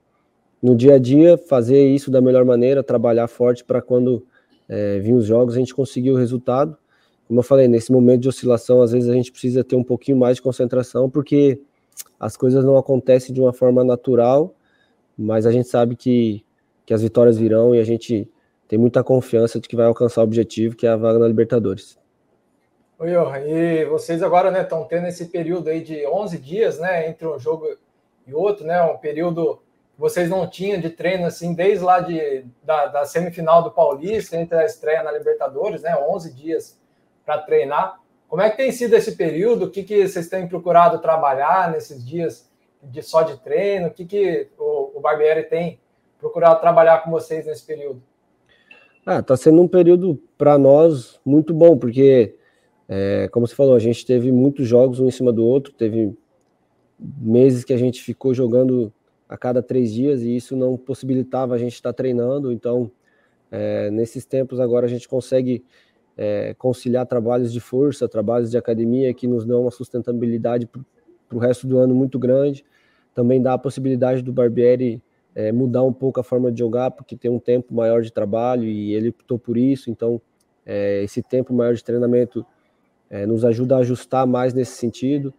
no 0.62 0.76
dia 0.76 0.95
a 0.95 0.99
dia 0.99 1.37
fazer 1.37 1.85
isso 1.88 2.09
da 2.09 2.21
melhor 2.21 2.45
maneira, 2.45 2.85
trabalhar 2.85 3.26
forte 3.26 3.64
para 3.64 3.83
quando 3.83 4.25
é, 4.68 5.00
vir 5.00 5.12
os 5.12 5.26
jogos 5.26 5.56
a 5.56 5.59
gente 5.59 5.75
conseguir 5.75 6.12
o 6.12 6.16
resultado. 6.16 6.78
Como 7.26 7.40
eu 7.40 7.42
falei, 7.42 7.66
nesse 7.66 7.90
momento 7.90 8.21
de 8.21 8.28
oscilação, 8.28 8.80
às 8.80 8.92
vezes 8.92 9.09
a 9.11 9.14
gente 9.14 9.33
precisa 9.33 9.64
ter 9.64 9.75
um 9.75 9.83
pouquinho 9.83 10.16
mais 10.16 10.37
de 10.37 10.42
concentração, 10.42 11.11
porque 11.11 11.61
as 12.21 12.37
coisas 12.37 12.64
não 12.64 12.76
acontecem 12.76 13.35
de 13.35 13.40
uma 13.40 13.52
forma 13.52 13.83
natural, 13.83 14.54
mas 15.18 15.45
a 15.45 15.50
gente 15.50 15.66
sabe 15.66 15.97
que 15.97 16.47
que 16.87 16.95
as 16.95 17.02
vitórias 17.02 17.37
virão 17.37 17.75
e 17.75 17.80
a 17.80 17.85
gente 17.85 18.30
tem 18.68 18.78
muita 18.78 19.02
confiança 19.02 19.61
de 19.61 19.68
que 19.68 19.75
vai 19.75 19.87
alcançar 19.87 20.21
o 20.21 20.25
objetivo, 20.25 20.76
que 20.76 20.87
é 20.87 20.90
a 20.90 20.97
vaga 20.97 21.18
na 21.18 21.26
Libertadores. 21.26 21.99
Oi, 22.99 23.11
e 23.47 23.85
vocês 23.85 24.23
agora 24.23 24.49
estão 24.59 24.81
né, 24.81 24.87
tendo 24.88 25.07
esse 25.07 25.26
período 25.26 25.69
aí 25.69 25.83
de 25.83 26.07
11 26.07 26.38
dias, 26.38 26.79
né, 26.79 27.09
entre 27.09 27.26
um 27.26 27.38
jogo 27.38 27.76
e 28.26 28.33
outro, 28.33 28.67
né, 28.67 28.83
um 28.83 28.97
período 28.97 29.61
que 29.95 30.00
vocês 30.00 30.31
não 30.31 30.49
tinham 30.49 30.81
de 30.81 30.88
treino, 30.88 31.26
assim, 31.26 31.53
desde 31.53 31.85
lá 31.85 32.00
de, 32.00 32.47
da, 32.62 32.87
da 32.87 33.05
semifinal 33.05 33.62
do 33.62 33.71
Paulista, 33.71 34.37
entre 34.37 34.57
a 34.57 34.65
estreia 34.65 35.03
na 35.03 35.12
Libertadores, 35.12 35.83
né, 35.83 35.95
11 36.09 36.35
dias 36.35 36.81
para 37.25 37.38
treinar. 37.43 38.00
Como 38.29 38.41
é 38.41 38.49
que 38.49 38.57
tem 38.57 38.73
sido 38.73 38.95
esse 38.95 39.15
período? 39.15 39.67
O 39.67 39.71
que, 39.71 39.83
que 39.83 40.09
vocês 40.09 40.29
têm 40.29 40.49
procurado 40.49 40.99
trabalhar 40.99 41.71
nesses 41.71 42.05
dias 42.05 42.50
de 42.83 43.03
só 43.03 43.23
de 43.23 43.37
treino? 43.38 43.88
O 43.88 43.91
que, 43.91 44.07
que 44.07 44.49
o, 44.59 44.93
o 44.95 45.00
Barbieri 45.00 45.45
tem 45.45 45.79
procurar 46.19 46.55
trabalhar 46.57 47.05
com 47.05 47.11
vocês 47.11 47.47
nesse 47.47 47.65
período? 47.65 48.03
Ah, 49.05 49.23
tá 49.23 49.37
sendo 49.37 49.62
um 49.62 49.69
período 49.69 50.21
para 50.37 50.59
nós 50.59 51.21
muito 51.25 51.55
bom, 51.55 51.79
porque, 51.79 52.37
é, 52.88 53.28
como 53.33 53.47
você 53.47 53.55
falou, 53.55 53.75
a 53.75 53.81
gente 53.81 54.07
teve 54.07 54.31
muitos 54.31 54.66
jogos 54.66 55.00
um 55.00 55.07
em 55.07 55.11
cima 55.11 55.33
do 55.33 55.45
outro, 55.45 55.73
teve 55.73 56.16
meses 56.99 57.64
que 57.64 57.73
a 57.73 57.76
gente 57.76 58.02
ficou 58.02 58.33
jogando 58.33 58.93
a 59.28 59.37
cada 59.37 59.62
três 59.62 59.93
dias 59.93 60.23
e 60.23 60.37
isso 60.37 60.57
não 60.57 60.76
possibilitava 60.76 61.55
a 61.55 61.59
gente 61.59 61.75
estar 61.75 61.93
treinando. 61.93 62.52
Então, 62.52 62.90
é, 63.50 63.90
nesses 63.90 64.25
tempos 64.25 64.61
agora 64.61 64.87
a 64.87 64.88
gente 64.88 65.09
consegue 65.09 65.64
é, 66.16 66.55
conciliar 66.55 67.07
trabalhos 67.07 67.52
de 67.52 67.61
força, 67.61 68.09
trabalhos 68.09 68.50
de 68.50 68.57
academia 68.57 69.12
que 69.12 69.26
nos 69.26 69.45
dão 69.45 69.62
uma 69.62 69.71
sustentabilidade 69.71 70.66
para 70.66 71.37
o 71.37 71.38
resto 71.38 71.66
do 71.66 71.78
ano 71.78 71.95
muito 71.95 72.19
grande. 72.19 72.64
Também 73.14 73.43
dá 73.43 73.55
a 73.55 73.59
possibilidade 73.59 74.23
do 74.23 74.33
Barbieri 74.33 75.02
é, 75.35 75.52
mudar 75.52 75.83
um 75.83 75.93
pouco 75.93 76.21
a 76.21 76.25
forma 76.25 76.50
de 76.50 76.61
jogar, 76.61 76.90
porque 76.93 77.16
tem 77.16 77.31
um 77.31 77.38
tempo 77.38 77.75
maior 77.75 78.00
de 78.00 78.12
trabalho 78.12 78.64
e 78.64 78.95
ele 78.95 79.11
optou 79.11 79.38
por 79.38 79.59
isso. 79.59 79.90
Então, 79.90 80.21
é, 80.64 81.02
esse 81.02 81.23
tempo 81.23 81.52
maior 81.52 81.75
de 81.75 81.85
treinamento 81.85 82.45
é, 83.11 83.27
nos 83.27 83.45
ajuda 83.45 83.77
a 83.77 83.79
ajustar 83.79 84.27
mais 84.27 84.53
nesse 84.53 84.73
sentido. 84.73 85.33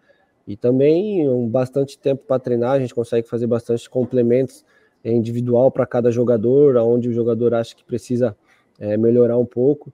E 0.48 0.56
também 0.56 1.28
um 1.28 1.48
bastante 1.48 2.00
tempo 2.00 2.24
para 2.26 2.40
treinar, 2.40 2.72
a 2.72 2.80
gente 2.80 2.96
consegue 2.96 3.28
fazer 3.28 3.48
bastante 3.48 3.90
complementos 3.90 4.64
individual 5.04 5.72
para 5.72 5.86
cada 5.86 6.12
jogador, 6.12 6.78
aonde 6.78 7.10
o 7.10 7.14
jogador 7.14 7.54
acha 7.54 7.76
que 7.76 7.84
precisa 7.84 8.36
é, 8.80 8.98
melhorar 8.98 9.38
um 9.38 9.46
pouco. 9.46 9.94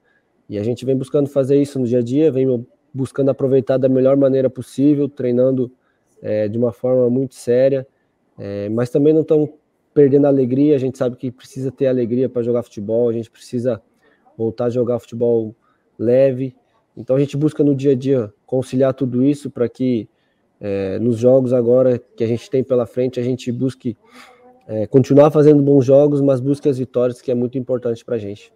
E 0.50 0.58
a 0.58 0.64
gente 0.64 0.86
vem 0.86 0.96
buscando 0.96 1.30
fazer 1.30 1.62
isso 1.62 1.80
no 1.80 1.86
dia 1.86 2.00
a 2.00 2.02
dia, 2.02 2.32
vem 2.32 2.66
buscando 2.94 3.30
aproveitar 3.30 3.78
da 3.78 3.90
melhor 3.90 4.16
maneira 4.18 4.50
possível, 4.50 5.10
treinando 5.10 5.72
é, 6.22 6.48
de 6.48 6.58
uma 6.58 6.72
forma 6.72 7.10
muito 7.10 7.36
séria, 7.36 7.88
é, 8.38 8.70
mas 8.70 8.90
também 8.90 9.14
não 9.14 9.22
estão 9.22 9.52
perdendo 9.94 10.26
a 10.26 10.30
alegria. 10.30 10.76
A 10.76 10.80
gente 10.80 10.98
sabe 10.98 11.16
que 11.16 11.32
precisa 11.32 11.72
ter 11.72 11.88
alegria 11.88 12.30
para 12.30 12.42
jogar 12.42 12.64
futebol, 12.64 13.10
a 13.10 13.14
gente 13.14 13.30
precisa 13.30 13.82
voltar 14.38 14.66
a 14.66 14.70
jogar 14.70 15.00
futebol 15.00 15.56
leve. 15.98 16.56
Então 16.96 17.16
a 17.16 17.20
gente 17.20 17.36
busca 17.36 17.64
no 17.64 17.76
dia 17.76 17.92
a 17.92 17.96
dia 17.96 18.34
conciliar 18.46 18.94
tudo 18.94 19.24
isso 19.24 19.50
para 19.50 19.68
que 19.68 20.08
é, 20.60 21.00
nos 21.00 21.18
jogos 21.18 21.52
agora 21.52 21.98
que 21.98 22.24
a 22.24 22.28
gente 22.28 22.50
tem 22.50 22.64
pela 22.64 22.86
frente 22.86 23.20
a 23.20 23.24
gente 23.24 23.52
busque 23.52 23.98
é, 24.68 24.88
continuar 24.88 25.30
fazendo 25.32 25.62
bons 25.62 25.86
jogos, 25.86 26.22
mas 26.22 26.40
busque 26.40 26.70
as 26.70 26.78
vitórias, 26.78 27.22
que 27.22 27.32
é 27.32 27.36
muito 27.36 27.58
importante 27.58 28.06
para 28.06 28.16
a 28.16 28.20
gente. 28.20 28.54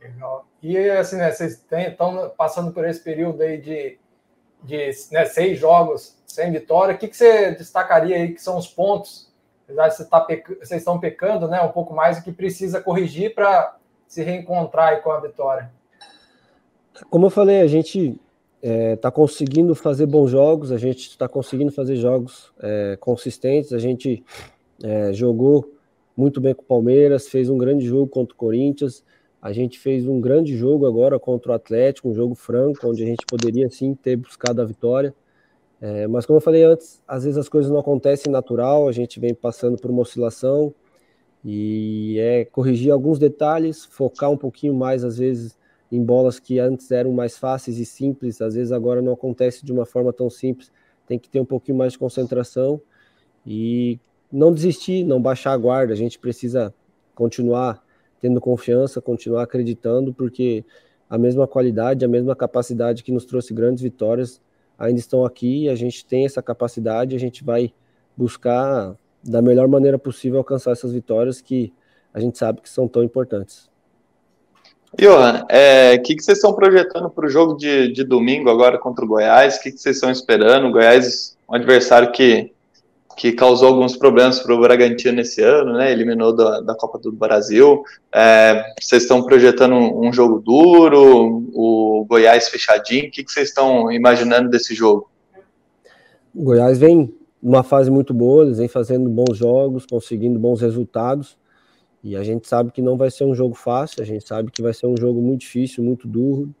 Legal. 0.00 0.46
E 0.60 0.76
assim, 0.90 1.16
né, 1.16 1.30
vocês 1.30 1.52
estão 1.52 2.32
passando 2.36 2.72
por 2.72 2.84
esse 2.84 3.00
período 3.00 3.40
aí 3.42 3.60
de, 3.60 3.98
de 4.64 4.90
né, 5.12 5.24
seis 5.26 5.58
jogos 5.58 6.16
sem 6.26 6.50
vitória. 6.50 6.94
O 6.94 6.98
que, 6.98 7.08
que 7.08 7.16
você 7.16 7.52
destacaria 7.52 8.16
aí 8.16 8.32
que 8.32 8.42
são 8.42 8.56
os 8.56 8.66
pontos 8.66 9.32
apesar 9.64 9.88
de 9.88 9.96
você 9.96 10.04
tá 10.04 10.26
vocês 10.60 10.80
estão 10.80 10.98
pecando 10.98 11.48
né, 11.48 11.60
um 11.62 11.70
pouco 11.70 11.94
mais 11.94 12.18
e 12.18 12.22
que 12.22 12.32
precisa 12.32 12.80
corrigir 12.80 13.34
para 13.34 13.76
se 14.06 14.22
reencontrar 14.22 15.02
com 15.02 15.10
a 15.10 15.20
vitória? 15.20 15.70
Como 17.08 17.26
eu 17.26 17.30
falei, 17.30 17.60
a 17.60 17.66
gente 17.66 18.08
está 18.08 18.18
é, 18.62 18.96
tá 18.96 19.10
conseguindo 19.10 19.74
fazer 19.74 20.06
bons 20.06 20.30
jogos, 20.30 20.70
a 20.70 20.76
gente 20.76 21.08
está 21.08 21.28
conseguindo 21.28 21.72
fazer 21.72 21.96
jogos 21.96 22.52
é, 22.60 22.96
consistentes, 23.00 23.72
a 23.72 23.78
gente 23.78 24.22
é, 24.82 25.12
jogou 25.12 25.72
muito 26.16 26.40
bem 26.40 26.54
com 26.54 26.62
o 26.62 26.66
Palmeiras, 26.66 27.28
fez 27.28 27.48
um 27.48 27.56
grande 27.56 27.86
jogo 27.86 28.06
contra 28.06 28.34
o 28.34 28.36
Corinthians, 28.36 29.02
a 29.40 29.52
gente 29.52 29.78
fez 29.78 30.06
um 30.06 30.20
grande 30.20 30.56
jogo 30.56 30.86
agora 30.86 31.18
contra 31.18 31.52
o 31.52 31.54
Atlético, 31.54 32.08
um 32.08 32.14
jogo 32.14 32.34
franco, 32.34 32.88
onde 32.88 33.02
a 33.02 33.06
gente 33.06 33.24
poderia 33.26 33.68
sim 33.70 33.94
ter 33.94 34.16
buscado 34.16 34.60
a 34.60 34.64
vitória. 34.64 35.14
É, 35.80 36.06
mas 36.06 36.24
como 36.24 36.36
eu 36.36 36.40
falei 36.40 36.62
antes, 36.62 37.02
às 37.08 37.24
vezes 37.24 37.36
as 37.36 37.48
coisas 37.48 37.70
não 37.70 37.80
acontecem 37.80 38.30
natural, 38.30 38.86
a 38.86 38.92
gente 38.92 39.18
vem 39.18 39.34
passando 39.34 39.76
por 39.76 39.90
uma 39.90 40.02
oscilação 40.02 40.72
e 41.44 42.18
é 42.20 42.44
corrigir 42.44 42.92
alguns 42.92 43.18
detalhes, 43.18 43.84
focar 43.84 44.30
um 44.30 44.36
pouquinho 44.36 44.74
mais 44.74 45.02
às 45.02 45.18
vezes 45.18 45.58
em 45.92 46.02
bolas 46.02 46.40
que 46.40 46.58
antes 46.58 46.90
eram 46.90 47.12
mais 47.12 47.36
fáceis 47.36 47.78
e 47.78 47.84
simples, 47.84 48.40
às 48.40 48.54
vezes 48.54 48.72
agora 48.72 49.02
não 49.02 49.12
acontece 49.12 49.64
de 49.64 49.70
uma 49.70 49.84
forma 49.84 50.10
tão 50.10 50.30
simples, 50.30 50.72
tem 51.06 51.18
que 51.18 51.28
ter 51.28 51.38
um 51.38 51.44
pouquinho 51.44 51.76
mais 51.76 51.92
de 51.92 51.98
concentração 51.98 52.80
e 53.46 54.00
não 54.32 54.54
desistir, 54.54 55.04
não 55.04 55.20
baixar 55.20 55.52
a 55.52 55.56
guarda, 55.56 55.92
a 55.92 55.96
gente 55.96 56.18
precisa 56.18 56.74
continuar 57.14 57.84
tendo 58.18 58.40
confiança, 58.40 59.02
continuar 59.02 59.42
acreditando, 59.42 60.14
porque 60.14 60.64
a 61.10 61.18
mesma 61.18 61.46
qualidade, 61.46 62.04
a 62.06 62.08
mesma 62.08 62.34
capacidade 62.34 63.02
que 63.02 63.12
nos 63.12 63.26
trouxe 63.26 63.52
grandes 63.52 63.82
vitórias 63.82 64.40
ainda 64.78 64.98
estão 64.98 65.26
aqui, 65.26 65.68
a 65.68 65.74
gente 65.74 66.06
tem 66.06 66.24
essa 66.24 66.40
capacidade, 66.40 67.14
a 67.14 67.18
gente 67.18 67.44
vai 67.44 67.70
buscar 68.16 68.96
da 69.22 69.42
melhor 69.42 69.68
maneira 69.68 69.98
possível 69.98 70.38
alcançar 70.38 70.70
essas 70.70 70.92
vitórias 70.92 71.42
que 71.42 71.70
a 72.14 72.20
gente 72.20 72.38
sabe 72.38 72.62
que 72.62 72.68
são 72.68 72.88
tão 72.88 73.02
importantes. 73.02 73.71
Johan, 74.98 75.42
o 75.42 75.46
é, 75.48 75.96
que, 75.98 76.14
que 76.14 76.22
vocês 76.22 76.38
estão 76.38 76.52
projetando 76.52 77.08
para 77.08 77.26
o 77.26 77.28
jogo 77.28 77.56
de, 77.56 77.90
de 77.92 78.04
domingo 78.04 78.50
agora 78.50 78.78
contra 78.78 79.04
o 79.04 79.08
Goiás? 79.08 79.56
O 79.56 79.62
que, 79.62 79.72
que 79.72 79.78
vocês 79.78 79.96
estão 79.96 80.10
esperando? 80.10 80.66
O 80.66 80.70
Goiás, 80.70 81.36
um 81.48 81.54
adversário 81.54 82.12
que, 82.12 82.52
que 83.16 83.32
causou 83.32 83.68
alguns 83.68 83.96
problemas 83.96 84.38
para 84.40 84.54
o 84.54 84.60
Bragantino 84.60 85.20
esse 85.20 85.40
ano, 85.42 85.72
né? 85.72 85.90
Eliminou 85.90 86.34
da, 86.34 86.60
da 86.60 86.74
Copa 86.74 86.98
do 86.98 87.10
Brasil. 87.10 87.82
É, 88.14 88.62
vocês 88.78 89.02
estão 89.02 89.22
projetando 89.22 89.74
um, 89.74 90.08
um, 90.08 90.12
jogo 90.12 90.40
duro, 90.40 91.48
o 91.54 92.04
Goiás 92.06 92.48
fechadinho? 92.48 93.08
O 93.08 93.10
que, 93.10 93.24
que 93.24 93.32
vocês 93.32 93.48
estão 93.48 93.90
imaginando 93.90 94.50
desse 94.50 94.74
jogo? 94.74 95.10
O 96.34 96.44
Goiás 96.44 96.78
vem 96.78 97.14
numa 97.42 97.62
fase 97.62 97.90
muito 97.90 98.12
boa, 98.12 98.44
eles 98.44 98.58
vêm 98.58 98.68
fazendo 98.68 99.08
bons 99.08 99.38
jogos, 99.38 99.86
conseguindo 99.86 100.38
bons 100.38 100.60
resultados. 100.60 101.36
E 102.02 102.16
a 102.16 102.22
gente 102.24 102.48
sabe 102.48 102.72
que 102.72 102.82
não 102.82 102.96
vai 102.96 103.10
ser 103.10 103.24
um 103.24 103.34
jogo 103.34 103.54
fácil, 103.54 104.02
a 104.02 104.06
gente 104.06 104.26
sabe 104.26 104.50
que 104.50 104.60
vai 104.60 104.74
ser 104.74 104.86
um 104.86 104.96
jogo 104.96 105.20
muito 105.22 105.42
difícil, 105.42 105.84
muito 105.84 106.08
duro. 106.08 106.52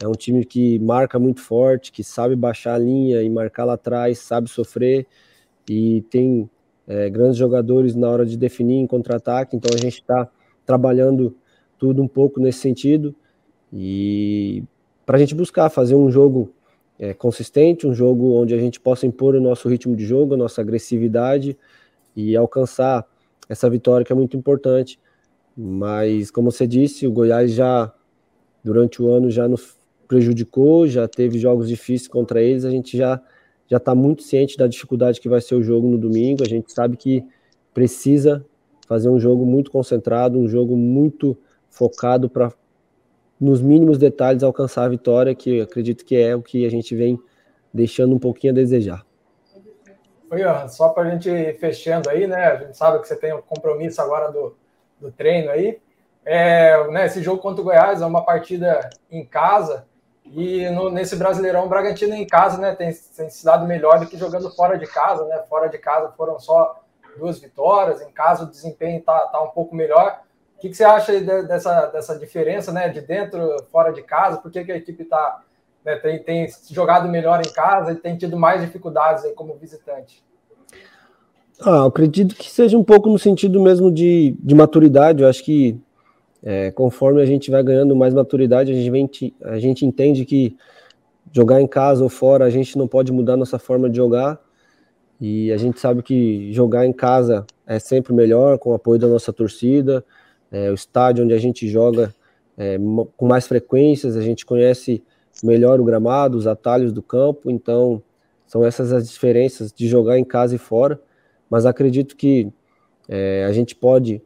É 0.00 0.06
um 0.06 0.12
time 0.12 0.44
que 0.44 0.78
marca 0.78 1.18
muito 1.18 1.40
forte, 1.40 1.90
que 1.92 2.04
sabe 2.04 2.36
baixar 2.36 2.74
a 2.74 2.78
linha 2.78 3.22
e 3.22 3.30
marcar 3.30 3.64
lá 3.64 3.74
atrás, 3.74 4.18
sabe 4.18 4.48
sofrer 4.48 5.06
e 5.68 6.02
tem 6.10 6.48
é, 6.86 7.08
grandes 7.10 7.36
jogadores 7.36 7.94
na 7.94 8.08
hora 8.08 8.26
de 8.26 8.36
definir 8.36 8.76
em 8.76 8.86
contra-ataque. 8.86 9.56
Então 9.56 9.70
a 9.74 9.80
gente 9.80 10.00
está 10.00 10.28
trabalhando 10.66 11.36
tudo 11.78 12.02
um 12.02 12.08
pouco 12.08 12.40
nesse 12.40 12.60
sentido 12.60 13.14
e 13.72 14.62
para 15.04 15.16
a 15.16 15.20
gente 15.20 15.34
buscar 15.34 15.68
fazer 15.70 15.94
um 15.94 16.10
jogo 16.10 16.52
é, 16.98 17.12
consistente, 17.12 17.86
um 17.86 17.94
jogo 17.94 18.34
onde 18.34 18.54
a 18.54 18.58
gente 18.58 18.80
possa 18.80 19.06
impor 19.06 19.34
o 19.34 19.40
nosso 19.40 19.68
ritmo 19.68 19.96
de 19.96 20.04
jogo, 20.04 20.34
a 20.34 20.36
nossa 20.36 20.60
agressividade 20.60 21.56
e 22.16 22.36
alcançar 22.36 23.06
essa 23.48 23.68
vitória 23.68 24.04
que 24.04 24.12
é 24.12 24.16
muito 24.16 24.36
importante. 24.36 24.98
Mas, 25.56 26.30
como 26.30 26.50
você 26.50 26.66
disse, 26.66 27.06
o 27.06 27.12
Goiás 27.12 27.52
já, 27.52 27.92
durante 28.62 29.02
o 29.02 29.08
ano, 29.10 29.30
já 29.30 29.46
nos 29.48 29.76
prejudicou, 30.08 30.86
já 30.86 31.06
teve 31.08 31.38
jogos 31.38 31.68
difíceis 31.68 32.08
contra 32.08 32.42
eles, 32.42 32.64
a 32.64 32.70
gente 32.70 32.96
já 32.96 33.20
já 33.66 33.78
está 33.78 33.94
muito 33.94 34.22
ciente 34.22 34.56
da 34.56 34.66
dificuldade 34.66 35.20
que 35.20 35.28
vai 35.28 35.40
ser 35.40 35.54
o 35.54 35.62
jogo 35.62 35.88
no 35.88 35.96
domingo, 35.96 36.42
a 36.42 36.48
gente 36.48 36.72
sabe 36.72 36.96
que 36.96 37.24
precisa 37.72 38.44
fazer 38.86 39.08
um 39.08 39.18
jogo 39.18 39.46
muito 39.46 39.70
concentrado, 39.70 40.38
um 40.38 40.46
jogo 40.46 40.76
muito 40.76 41.36
focado 41.70 42.28
para 42.28 42.52
nos 43.40 43.60
mínimos 43.60 43.98
detalhes 43.98 44.42
alcançar 44.42 44.84
a 44.84 44.88
vitória, 44.88 45.34
que 45.34 45.60
acredito 45.60 46.04
que 46.04 46.14
é 46.14 46.36
o 46.36 46.42
que 46.42 46.64
a 46.64 46.70
gente 46.70 46.94
vem 46.94 47.18
deixando 47.72 48.14
um 48.14 48.18
pouquinho 48.18 48.52
a 48.52 48.56
desejar. 48.56 49.04
Oi, 50.34 50.68
só 50.68 50.88
para 50.88 51.04
a 51.04 51.10
gente 51.10 51.30
fechando 51.60 52.10
aí, 52.10 52.26
né? 52.26 52.46
A 52.46 52.56
gente 52.56 52.76
sabe 52.76 52.98
que 52.98 53.06
você 53.06 53.14
tem 53.14 53.32
um 53.32 53.40
compromisso 53.40 54.02
agora 54.02 54.32
do, 54.32 54.56
do 55.00 55.12
treino 55.12 55.48
aí. 55.48 55.80
É, 56.24 56.88
né, 56.88 57.06
esse 57.06 57.22
jogo 57.22 57.40
contra 57.40 57.60
o 57.60 57.64
Goiás 57.64 58.02
é 58.02 58.06
uma 58.06 58.24
partida 58.24 58.90
em 59.08 59.24
casa 59.24 59.86
e 60.24 60.68
no, 60.70 60.90
nesse 60.90 61.14
Brasileirão 61.14 61.66
o 61.66 61.68
Bragantino 61.68 62.14
em 62.14 62.26
casa 62.26 62.58
né, 62.58 62.74
tem, 62.74 62.90
tem 63.16 63.28
se 63.30 63.44
dado 63.44 63.66
melhor 63.66 64.00
do 64.00 64.06
que 64.06 64.16
jogando 64.16 64.50
fora 64.50 64.76
de 64.76 64.86
casa. 64.86 65.24
Né? 65.26 65.38
Fora 65.48 65.68
de 65.68 65.78
casa 65.78 66.10
foram 66.16 66.40
só 66.40 66.82
duas 67.16 67.38
vitórias, 67.38 68.00
em 68.00 68.10
casa 68.10 68.42
o 68.42 68.50
desempenho 68.50 68.98
está 68.98 69.28
tá 69.28 69.40
um 69.40 69.50
pouco 69.50 69.76
melhor. 69.76 70.20
O 70.56 70.60
que, 70.60 70.68
que 70.68 70.76
você 70.76 70.82
acha 70.84 71.20
dessa, 71.20 71.86
dessa 71.86 72.18
diferença 72.18 72.72
né, 72.72 72.88
de 72.88 73.00
dentro 73.00 73.56
fora 73.70 73.92
de 73.92 74.02
casa? 74.02 74.38
Por 74.38 74.50
que, 74.50 74.64
que 74.64 74.72
a 74.72 74.76
equipe 74.76 75.04
tá, 75.04 75.42
né, 75.84 75.96
tem, 75.96 76.22
tem 76.22 76.48
jogado 76.70 77.08
melhor 77.08 77.40
em 77.40 77.52
casa 77.52 77.92
e 77.92 77.96
tem 77.96 78.16
tido 78.16 78.38
mais 78.38 78.60
dificuldades 78.60 79.24
aí 79.24 79.32
como 79.32 79.54
visitante? 79.54 80.22
Ah, 81.60 81.86
acredito 81.86 82.34
que 82.34 82.50
seja 82.50 82.76
um 82.76 82.84
pouco 82.84 83.08
no 83.08 83.18
sentido 83.18 83.60
mesmo 83.60 83.92
de, 83.92 84.36
de 84.40 84.54
maturidade. 84.54 85.22
Eu 85.22 85.28
acho 85.28 85.44
que 85.44 85.78
é, 86.42 86.70
conforme 86.70 87.22
a 87.22 87.26
gente 87.26 87.50
vai 87.50 87.62
ganhando 87.62 87.94
mais 87.94 88.12
maturidade, 88.12 88.72
a 88.72 88.74
gente, 88.74 89.34
a 89.42 89.58
gente 89.58 89.86
entende 89.86 90.24
que 90.24 90.56
jogar 91.32 91.60
em 91.60 91.66
casa 91.66 92.02
ou 92.02 92.08
fora, 92.08 92.44
a 92.44 92.50
gente 92.50 92.76
não 92.76 92.86
pode 92.86 93.12
mudar 93.12 93.36
nossa 93.36 93.58
forma 93.58 93.88
de 93.88 93.96
jogar. 93.96 94.38
E 95.20 95.52
a 95.52 95.56
gente 95.56 95.80
sabe 95.80 96.02
que 96.02 96.52
jogar 96.52 96.86
em 96.86 96.92
casa 96.92 97.46
é 97.66 97.78
sempre 97.78 98.12
melhor, 98.12 98.58
com 98.58 98.70
o 98.70 98.74
apoio 98.74 98.98
da 98.98 99.06
nossa 99.06 99.32
torcida. 99.32 100.04
É, 100.50 100.70
o 100.70 100.74
estádio 100.74 101.24
onde 101.24 101.32
a 101.32 101.38
gente 101.38 101.68
joga 101.68 102.14
é, 102.58 102.78
com 103.16 103.26
mais 103.26 103.46
frequências, 103.46 104.16
a 104.16 104.20
gente 104.20 104.44
conhece 104.44 105.02
melhor 105.42 105.80
o 105.80 105.84
gramado, 105.84 106.36
os 106.36 106.46
atalhos 106.46 106.92
do 106.92 107.02
campo. 107.02 107.50
Então, 107.50 108.02
são 108.46 108.64
essas 108.64 108.92
as 108.92 109.08
diferenças 109.08 109.72
de 109.72 109.88
jogar 109.88 110.18
em 110.18 110.24
casa 110.24 110.54
e 110.54 110.58
fora 110.58 111.00
mas 111.54 111.66
acredito 111.66 112.16
que 112.16 112.52
é, 113.08 113.44
a 113.44 113.52
gente 113.52 113.76
pode 113.76 114.20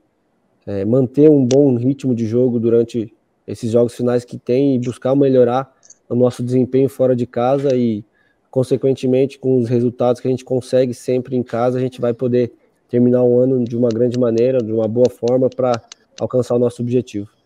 é, 0.66 0.84
manter 0.84 1.30
um 1.30 1.44
bom 1.44 1.76
ritmo 1.76 2.14
de 2.14 2.26
jogo 2.26 2.58
durante 2.58 3.14
esses 3.46 3.70
jogos 3.70 3.94
finais 3.94 4.24
que 4.24 4.38
tem 4.38 4.74
e 4.74 4.78
buscar 4.78 5.14
melhorar 5.14 5.70
o 6.08 6.14
nosso 6.14 6.42
desempenho 6.42 6.88
fora 6.88 7.14
de 7.14 7.26
casa 7.26 7.76
e, 7.76 8.02
consequentemente, 8.50 9.38
com 9.38 9.58
os 9.58 9.68
resultados 9.68 10.22
que 10.22 10.28
a 10.28 10.30
gente 10.30 10.42
consegue 10.42 10.94
sempre 10.94 11.36
em 11.36 11.42
casa, 11.42 11.76
a 11.76 11.80
gente 11.82 12.00
vai 12.00 12.14
poder 12.14 12.52
terminar 12.88 13.22
o 13.22 13.38
ano 13.38 13.62
de 13.62 13.76
uma 13.76 13.90
grande 13.90 14.18
maneira, 14.18 14.58
de 14.62 14.72
uma 14.72 14.88
boa 14.88 15.10
forma 15.10 15.50
para 15.50 15.82
alcançar 16.18 16.54
o 16.54 16.58
nosso 16.58 16.80
objetivo. 16.80 17.37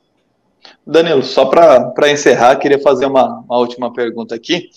Danilo, 0.87 1.22
só 1.22 1.46
para 1.46 2.11
encerrar, 2.11 2.57
queria 2.57 2.79
fazer 2.79 3.07
uma, 3.07 3.40
uma, 3.40 3.59
última 3.59 3.92
pergunta 3.92 4.35
aqui. 4.35 4.70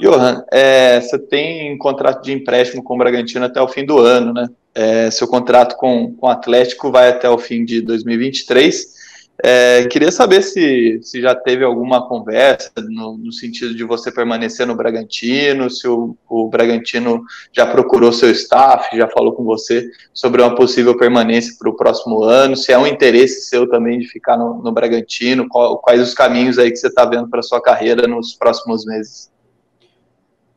Johan, 0.00 0.44
é, 0.50 1.00
você 1.00 1.18
tem 1.18 1.74
um 1.74 1.78
contrato 1.78 2.22
de 2.22 2.32
empréstimo 2.32 2.82
com 2.82 2.94
o 2.94 2.98
Bragantino 2.98 3.44
até 3.44 3.60
o 3.60 3.68
fim 3.68 3.84
do 3.84 3.98
ano, 3.98 4.32
né? 4.32 4.48
É, 4.74 5.10
seu 5.10 5.28
contrato 5.28 5.76
com, 5.76 6.14
com 6.14 6.26
o 6.26 6.30
Atlético 6.30 6.90
vai 6.90 7.10
até 7.10 7.28
o 7.28 7.38
fim 7.38 7.64
de 7.64 7.80
2023. 7.82 9.02
É, 9.44 9.86
queria 9.86 10.12
saber 10.12 10.40
se, 10.40 11.00
se 11.02 11.20
já 11.20 11.34
teve 11.34 11.64
alguma 11.64 12.06
conversa 12.06 12.70
no, 12.76 13.18
no, 13.18 13.32
sentido 13.32 13.74
de 13.74 13.82
você 13.82 14.12
permanecer 14.12 14.64
no 14.64 14.76
Bragantino, 14.76 15.68
se 15.68 15.88
o, 15.88 16.16
o, 16.28 16.48
Bragantino 16.48 17.24
já 17.52 17.66
procurou 17.66 18.12
seu 18.12 18.30
staff, 18.30 18.96
já 18.96 19.08
falou 19.08 19.32
com 19.32 19.42
você 19.42 19.90
sobre 20.14 20.40
uma 20.40 20.54
possível 20.54 20.96
permanência 20.96 21.56
para 21.58 21.68
o 21.68 21.76
próximo 21.76 22.22
ano, 22.22 22.56
se 22.56 22.70
é 22.70 22.78
um 22.78 22.86
interesse 22.86 23.48
seu 23.48 23.68
também 23.68 23.98
de 23.98 24.06
ficar 24.06 24.36
no, 24.36 24.62
no 24.62 24.70
Bragantino, 24.70 25.48
qual, 25.48 25.76
quais 25.78 26.00
os 26.00 26.14
caminhos 26.14 26.56
aí 26.56 26.70
que 26.70 26.76
você 26.76 26.86
está 26.86 27.04
vendo 27.04 27.28
para 27.28 27.42
sua 27.42 27.60
carreira 27.60 28.06
nos 28.06 28.34
próximos 28.34 28.86
meses. 28.86 29.32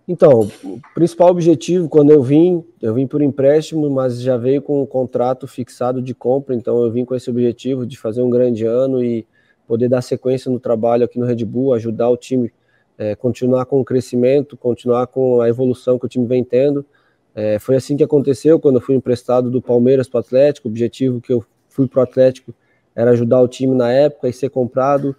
Então, 0.08 0.48
o 0.64 0.80
principal 0.94 1.30
objetivo, 1.30 1.90
quando 1.90 2.12
eu 2.12 2.22
vim, 2.22 2.64
eu 2.80 2.94
vim 2.94 3.08
por 3.08 3.22
empréstimo, 3.22 3.90
mas 3.90 4.22
já 4.22 4.38
veio 4.38 4.62
com 4.62 4.84
um 4.84 4.86
contrato 4.86 5.48
fixado 5.48 6.00
de 6.00 6.14
compra, 6.14 6.54
então 6.54 6.84
eu 6.84 6.92
vim 6.92 7.04
com 7.04 7.16
esse 7.16 7.28
objetivo 7.30 7.88
de 7.88 7.98
fazer 7.98 8.22
um 8.22 8.30
grande 8.30 8.66
ano 8.66 9.04
e 9.04 9.26
poder 9.68 9.90
dar 9.90 10.02
sequência 10.02 10.52
no 10.52 10.60
trabalho 10.60 11.06
aqui 11.06 11.18
no 11.20 11.26
Red 11.26 11.44
Bull, 11.44 11.74
ajudar 11.74 12.10
o 12.10 12.18
time 12.18 12.54
é, 12.98 13.16
continuar 13.16 13.66
com 13.66 13.80
o 13.80 13.86
crescimento, 13.86 14.56
continuar 14.56 15.08
com 15.08 15.42
a 15.42 15.50
evolução 15.50 16.00
que 16.00 16.06
o 16.06 16.10
time 16.10 16.26
vem 16.26 16.44
tendo. 16.44 16.86
É, 17.34 17.60
foi 17.60 17.76
assim 17.76 17.98
que 17.98 18.04
aconteceu 18.04 18.60
quando 18.60 18.76
eu 18.76 18.82
fui 18.82 18.96
emprestado 18.96 19.50
do 19.50 19.62
Palmeiras 19.62 20.08
para 20.08 20.20
o 20.20 20.22
Atlético. 20.22 20.68
O 20.68 20.72
objetivo 20.72 21.20
que 21.20 21.34
eu 21.34 21.44
fui 21.68 21.88
para 21.88 22.00
o 22.00 22.04
Atlético 22.04 22.54
era 22.96 23.12
ajudar 23.12 23.42
o 23.42 23.48
time 23.48 23.76
na 23.76 23.92
época 23.92 24.30
e 24.30 24.34
ser 24.34 24.50
comprado, 24.50 25.14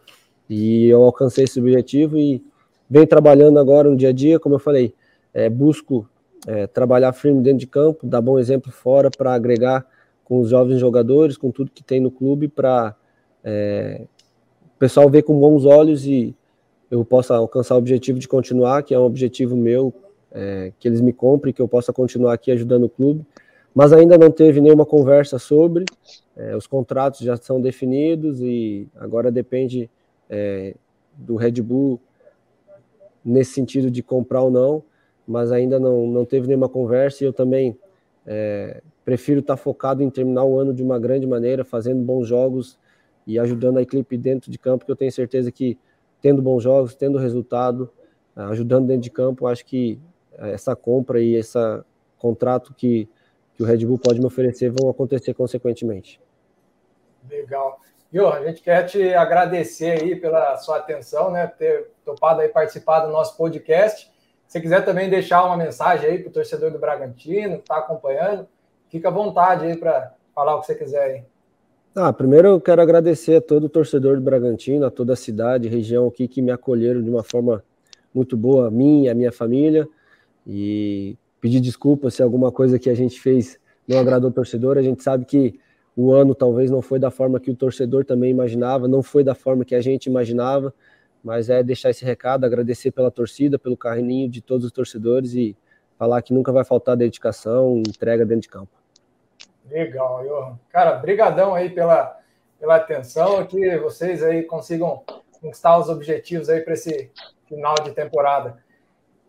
e 0.48 0.86
eu 0.86 1.02
alcancei 1.02 1.44
esse 1.44 1.60
objetivo 1.60 2.16
e 2.16 2.42
venho 2.88 3.06
trabalhando 3.06 3.58
agora 3.58 3.90
no 3.90 3.96
dia 3.96 4.10
a 4.10 4.12
dia, 4.12 4.38
como 4.38 4.54
eu 4.54 4.58
falei, 4.58 4.94
é, 5.32 5.48
busco 5.48 6.08
é, 6.46 6.66
trabalhar 6.66 7.12
firme 7.12 7.42
dentro 7.42 7.58
de 7.58 7.66
campo, 7.66 8.06
dar 8.06 8.20
bom 8.20 8.38
exemplo 8.38 8.70
fora 8.70 9.10
para 9.10 9.34
agregar 9.34 9.86
com 10.24 10.40
os 10.40 10.50
jovens 10.50 10.78
jogadores, 10.78 11.36
com 11.36 11.50
tudo 11.50 11.70
que 11.70 11.82
tem 11.82 12.00
no 12.00 12.10
clube, 12.10 12.48
para 12.48 12.94
é, 13.44 14.06
o 14.64 14.78
pessoal 14.78 15.08
ver 15.08 15.22
com 15.22 15.38
bons 15.38 15.64
olhos 15.64 16.06
e 16.06 16.34
eu 16.90 17.04
possa 17.04 17.36
alcançar 17.36 17.74
o 17.74 17.78
objetivo 17.78 18.18
de 18.18 18.28
continuar, 18.28 18.82
que 18.82 18.94
é 18.94 18.98
um 18.98 19.04
objetivo 19.04 19.56
meu, 19.56 19.92
é, 20.32 20.72
que 20.78 20.88
eles 20.88 21.00
me 21.00 21.12
comprem, 21.12 21.52
que 21.52 21.62
eu 21.62 21.68
possa 21.68 21.92
continuar 21.92 22.32
aqui 22.32 22.50
ajudando 22.50 22.84
o 22.84 22.88
clube. 22.88 23.24
Mas 23.74 23.92
ainda 23.92 24.16
não 24.16 24.30
teve 24.30 24.60
nenhuma 24.60 24.86
conversa 24.86 25.38
sobre, 25.38 25.84
é, 26.36 26.56
os 26.56 26.66
contratos 26.66 27.20
já 27.20 27.36
são 27.36 27.60
definidos 27.60 28.40
e 28.40 28.88
agora 28.96 29.30
depende 29.30 29.90
é, 30.30 30.74
do 31.16 31.36
Red 31.36 31.62
Bull 31.62 32.00
nesse 33.26 33.52
sentido 33.52 33.90
de 33.90 34.02
comprar 34.02 34.42
ou 34.42 34.50
não, 34.50 34.84
mas 35.26 35.50
ainda 35.50 35.80
não, 35.80 36.06
não 36.06 36.24
teve 36.24 36.46
nenhuma 36.46 36.68
conversa 36.68 37.24
e 37.24 37.26
eu 37.26 37.32
também 37.32 37.76
é, 38.24 38.80
prefiro 39.04 39.40
estar 39.40 39.56
focado 39.56 40.02
em 40.02 40.08
terminar 40.08 40.44
o 40.44 40.58
ano 40.58 40.72
de 40.72 40.82
uma 40.82 40.98
grande 40.98 41.26
maneira, 41.26 41.64
fazendo 41.64 42.00
bons 42.02 42.28
jogos 42.28 42.78
e 43.26 43.38
ajudando 43.38 43.78
a 43.78 43.82
equipe 43.82 44.16
dentro 44.16 44.50
de 44.50 44.58
campo, 44.58 44.86
que 44.86 44.92
eu 44.92 44.96
tenho 44.96 45.10
certeza 45.10 45.50
que 45.50 45.76
tendo 46.22 46.40
bons 46.40 46.62
jogos, 46.62 46.94
tendo 46.94 47.18
resultado, 47.18 47.90
ajudando 48.36 48.86
dentro 48.86 49.02
de 49.02 49.10
campo, 49.10 49.48
acho 49.48 49.66
que 49.66 49.98
essa 50.38 50.76
compra 50.76 51.20
e 51.20 51.34
esse 51.34 51.58
contrato 52.18 52.72
que, 52.74 53.08
que 53.54 53.62
o 53.62 53.66
Red 53.66 53.84
Bull 53.84 53.98
pode 53.98 54.20
me 54.20 54.26
oferecer 54.26 54.70
vão 54.70 54.88
acontecer 54.88 55.34
consequentemente. 55.34 56.20
Legal. 57.28 57.80
Viu, 58.10 58.28
a 58.28 58.44
gente 58.44 58.62
quer 58.62 58.84
te 58.84 59.14
agradecer 59.14 60.02
aí 60.02 60.16
pela 60.16 60.56
sua 60.58 60.78
atenção, 60.78 61.30
né? 61.30 61.46
Ter 61.46 61.90
topado 62.04 62.40
aí 62.40 62.48
participar 62.48 63.00
do 63.00 63.12
nosso 63.12 63.36
podcast. 63.36 64.10
Se 64.46 64.60
quiser 64.60 64.84
também 64.84 65.10
deixar 65.10 65.44
uma 65.44 65.56
mensagem 65.56 66.08
aí 66.08 66.18
para 66.18 66.30
o 66.30 66.32
torcedor 66.32 66.70
do 66.70 66.78
Bragantino 66.78 67.56
que 67.56 67.62
está 67.62 67.78
acompanhando, 67.78 68.46
fica 68.88 69.08
à 69.08 69.10
vontade 69.10 69.66
aí 69.66 69.76
para 69.76 70.14
falar 70.34 70.54
o 70.54 70.60
que 70.60 70.66
você 70.66 70.74
quiser 70.74 71.02
aí. 71.02 71.24
Ah, 71.94 72.12
primeiro 72.12 72.48
eu 72.48 72.60
quero 72.60 72.80
agradecer 72.80 73.36
a 73.36 73.40
todo 73.40 73.64
o 73.64 73.68
torcedor 73.68 74.16
do 74.16 74.22
Bragantino, 74.22 74.84
a 74.86 74.90
toda 74.90 75.14
a 75.14 75.16
cidade, 75.16 75.66
região 75.66 76.06
aqui 76.06 76.28
que 76.28 76.42
me 76.42 76.52
acolheram 76.52 77.02
de 77.02 77.10
uma 77.10 77.24
forma 77.24 77.64
muito 78.14 78.36
boa, 78.36 78.68
a 78.68 78.70
mim 78.70 79.04
e 79.04 79.08
a 79.08 79.14
minha 79.14 79.32
família. 79.32 79.88
E 80.46 81.16
pedir 81.40 81.60
desculpa 81.60 82.10
se 82.10 82.22
alguma 82.22 82.52
coisa 82.52 82.78
que 82.78 82.88
a 82.88 82.94
gente 82.94 83.20
fez 83.20 83.58
não 83.88 83.98
agradou 83.98 84.30
o 84.30 84.32
torcedor. 84.32 84.78
A 84.78 84.82
gente 84.82 85.02
sabe 85.02 85.24
que 85.24 85.58
o 85.96 86.12
ano 86.12 86.34
talvez 86.34 86.70
não 86.70 86.82
foi 86.82 86.98
da 86.98 87.10
forma 87.10 87.40
que 87.40 87.50
o 87.50 87.56
torcedor 87.56 88.04
também 88.04 88.30
imaginava, 88.30 88.86
não 88.86 89.02
foi 89.02 89.24
da 89.24 89.34
forma 89.34 89.64
que 89.64 89.74
a 89.74 89.80
gente 89.80 90.06
imaginava, 90.06 90.72
mas 91.24 91.48
é 91.48 91.62
deixar 91.62 91.88
esse 91.88 92.04
recado, 92.04 92.44
agradecer 92.44 92.90
pela 92.90 93.10
torcida, 93.10 93.58
pelo 93.58 93.76
carinho 93.76 94.28
de 94.28 94.42
todos 94.42 94.66
os 94.66 94.70
torcedores 94.70 95.32
e 95.32 95.56
falar 95.98 96.20
que 96.20 96.34
nunca 96.34 96.52
vai 96.52 96.64
faltar 96.64 96.96
dedicação, 96.96 97.78
entrega 97.78 98.26
dentro 98.26 98.42
de 98.42 98.48
campo. 98.48 98.70
Legal, 99.70 100.22
Johan. 100.22 100.58
Cara, 100.68 100.92
brigadão 100.96 101.54
aí 101.54 101.70
pela, 101.70 102.20
pela 102.60 102.76
atenção, 102.76 103.44
que 103.46 103.78
vocês 103.78 104.22
aí 104.22 104.42
consigam 104.42 105.02
conquistar 105.40 105.78
os 105.78 105.88
objetivos 105.88 106.50
aí 106.50 106.60
para 106.60 106.74
esse 106.74 107.10
final 107.46 107.74
de 107.82 107.92
temporada. 107.92 108.58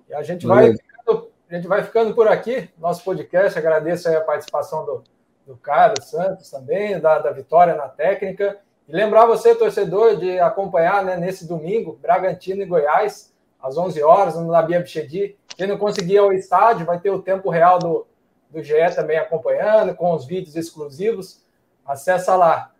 E 0.10 0.14
a 0.14 0.22
gente 0.22 0.46
vai, 0.46 0.74
ficando, 0.74 1.32
a 1.50 1.56
gente 1.56 1.68
vai 1.68 1.84
ficando 1.84 2.14
por 2.14 2.28
aqui, 2.28 2.70
nosso 2.78 3.04
podcast. 3.04 3.58
Agradeço 3.58 4.10
aí 4.10 4.16
a 4.16 4.22
participação 4.22 4.86
do, 4.86 5.04
do 5.48 5.56
Carlos 5.56 6.10
Santos 6.10 6.52
também, 6.52 7.00
da, 7.00 7.20
da 7.20 7.32
Vitória 7.32 7.74
na 7.74 7.88
técnica. 7.88 8.60
E 8.88 8.92
lembrar 8.92 9.26
você, 9.26 9.56
torcedor, 9.56 10.18
de 10.18 10.38
acompanhar 10.40 11.04
né, 11.04 11.16
nesse 11.16 11.48
domingo, 11.48 11.98
Bragantino 12.02 12.62
e 12.62 12.66
Goiás, 12.66 13.34
às 13.62 13.78
11 13.78 14.04
horas, 14.04 14.36
no 14.36 14.50
Labia 14.50 14.82
Bichedi. 14.82 15.38
Quem 15.56 15.66
não 15.66 15.78
conseguir 15.78 16.16
ir 16.16 16.18
ao 16.20 16.34
estádio, 16.34 16.86
vai 16.86 17.00
ter 17.00 17.10
o 17.10 17.22
tempo 17.22 17.50
real 17.50 17.80
do, 17.80 18.06
do 18.50 18.62
GE 18.62 18.76
também 18.94 19.18
acompanhando, 19.18 19.96
com 19.96 20.14
os 20.14 20.26
vídeos 20.26 20.56
exclusivos. 20.56 21.42
Acessa 21.86 22.36
lá. 22.36 22.72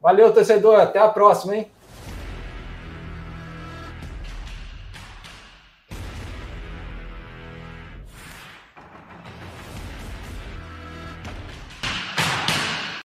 Valeu, 0.00 0.32
torcedor. 0.32 0.80
Até 0.80 1.00
a 1.00 1.08
próxima, 1.08 1.56
hein? 1.56 1.70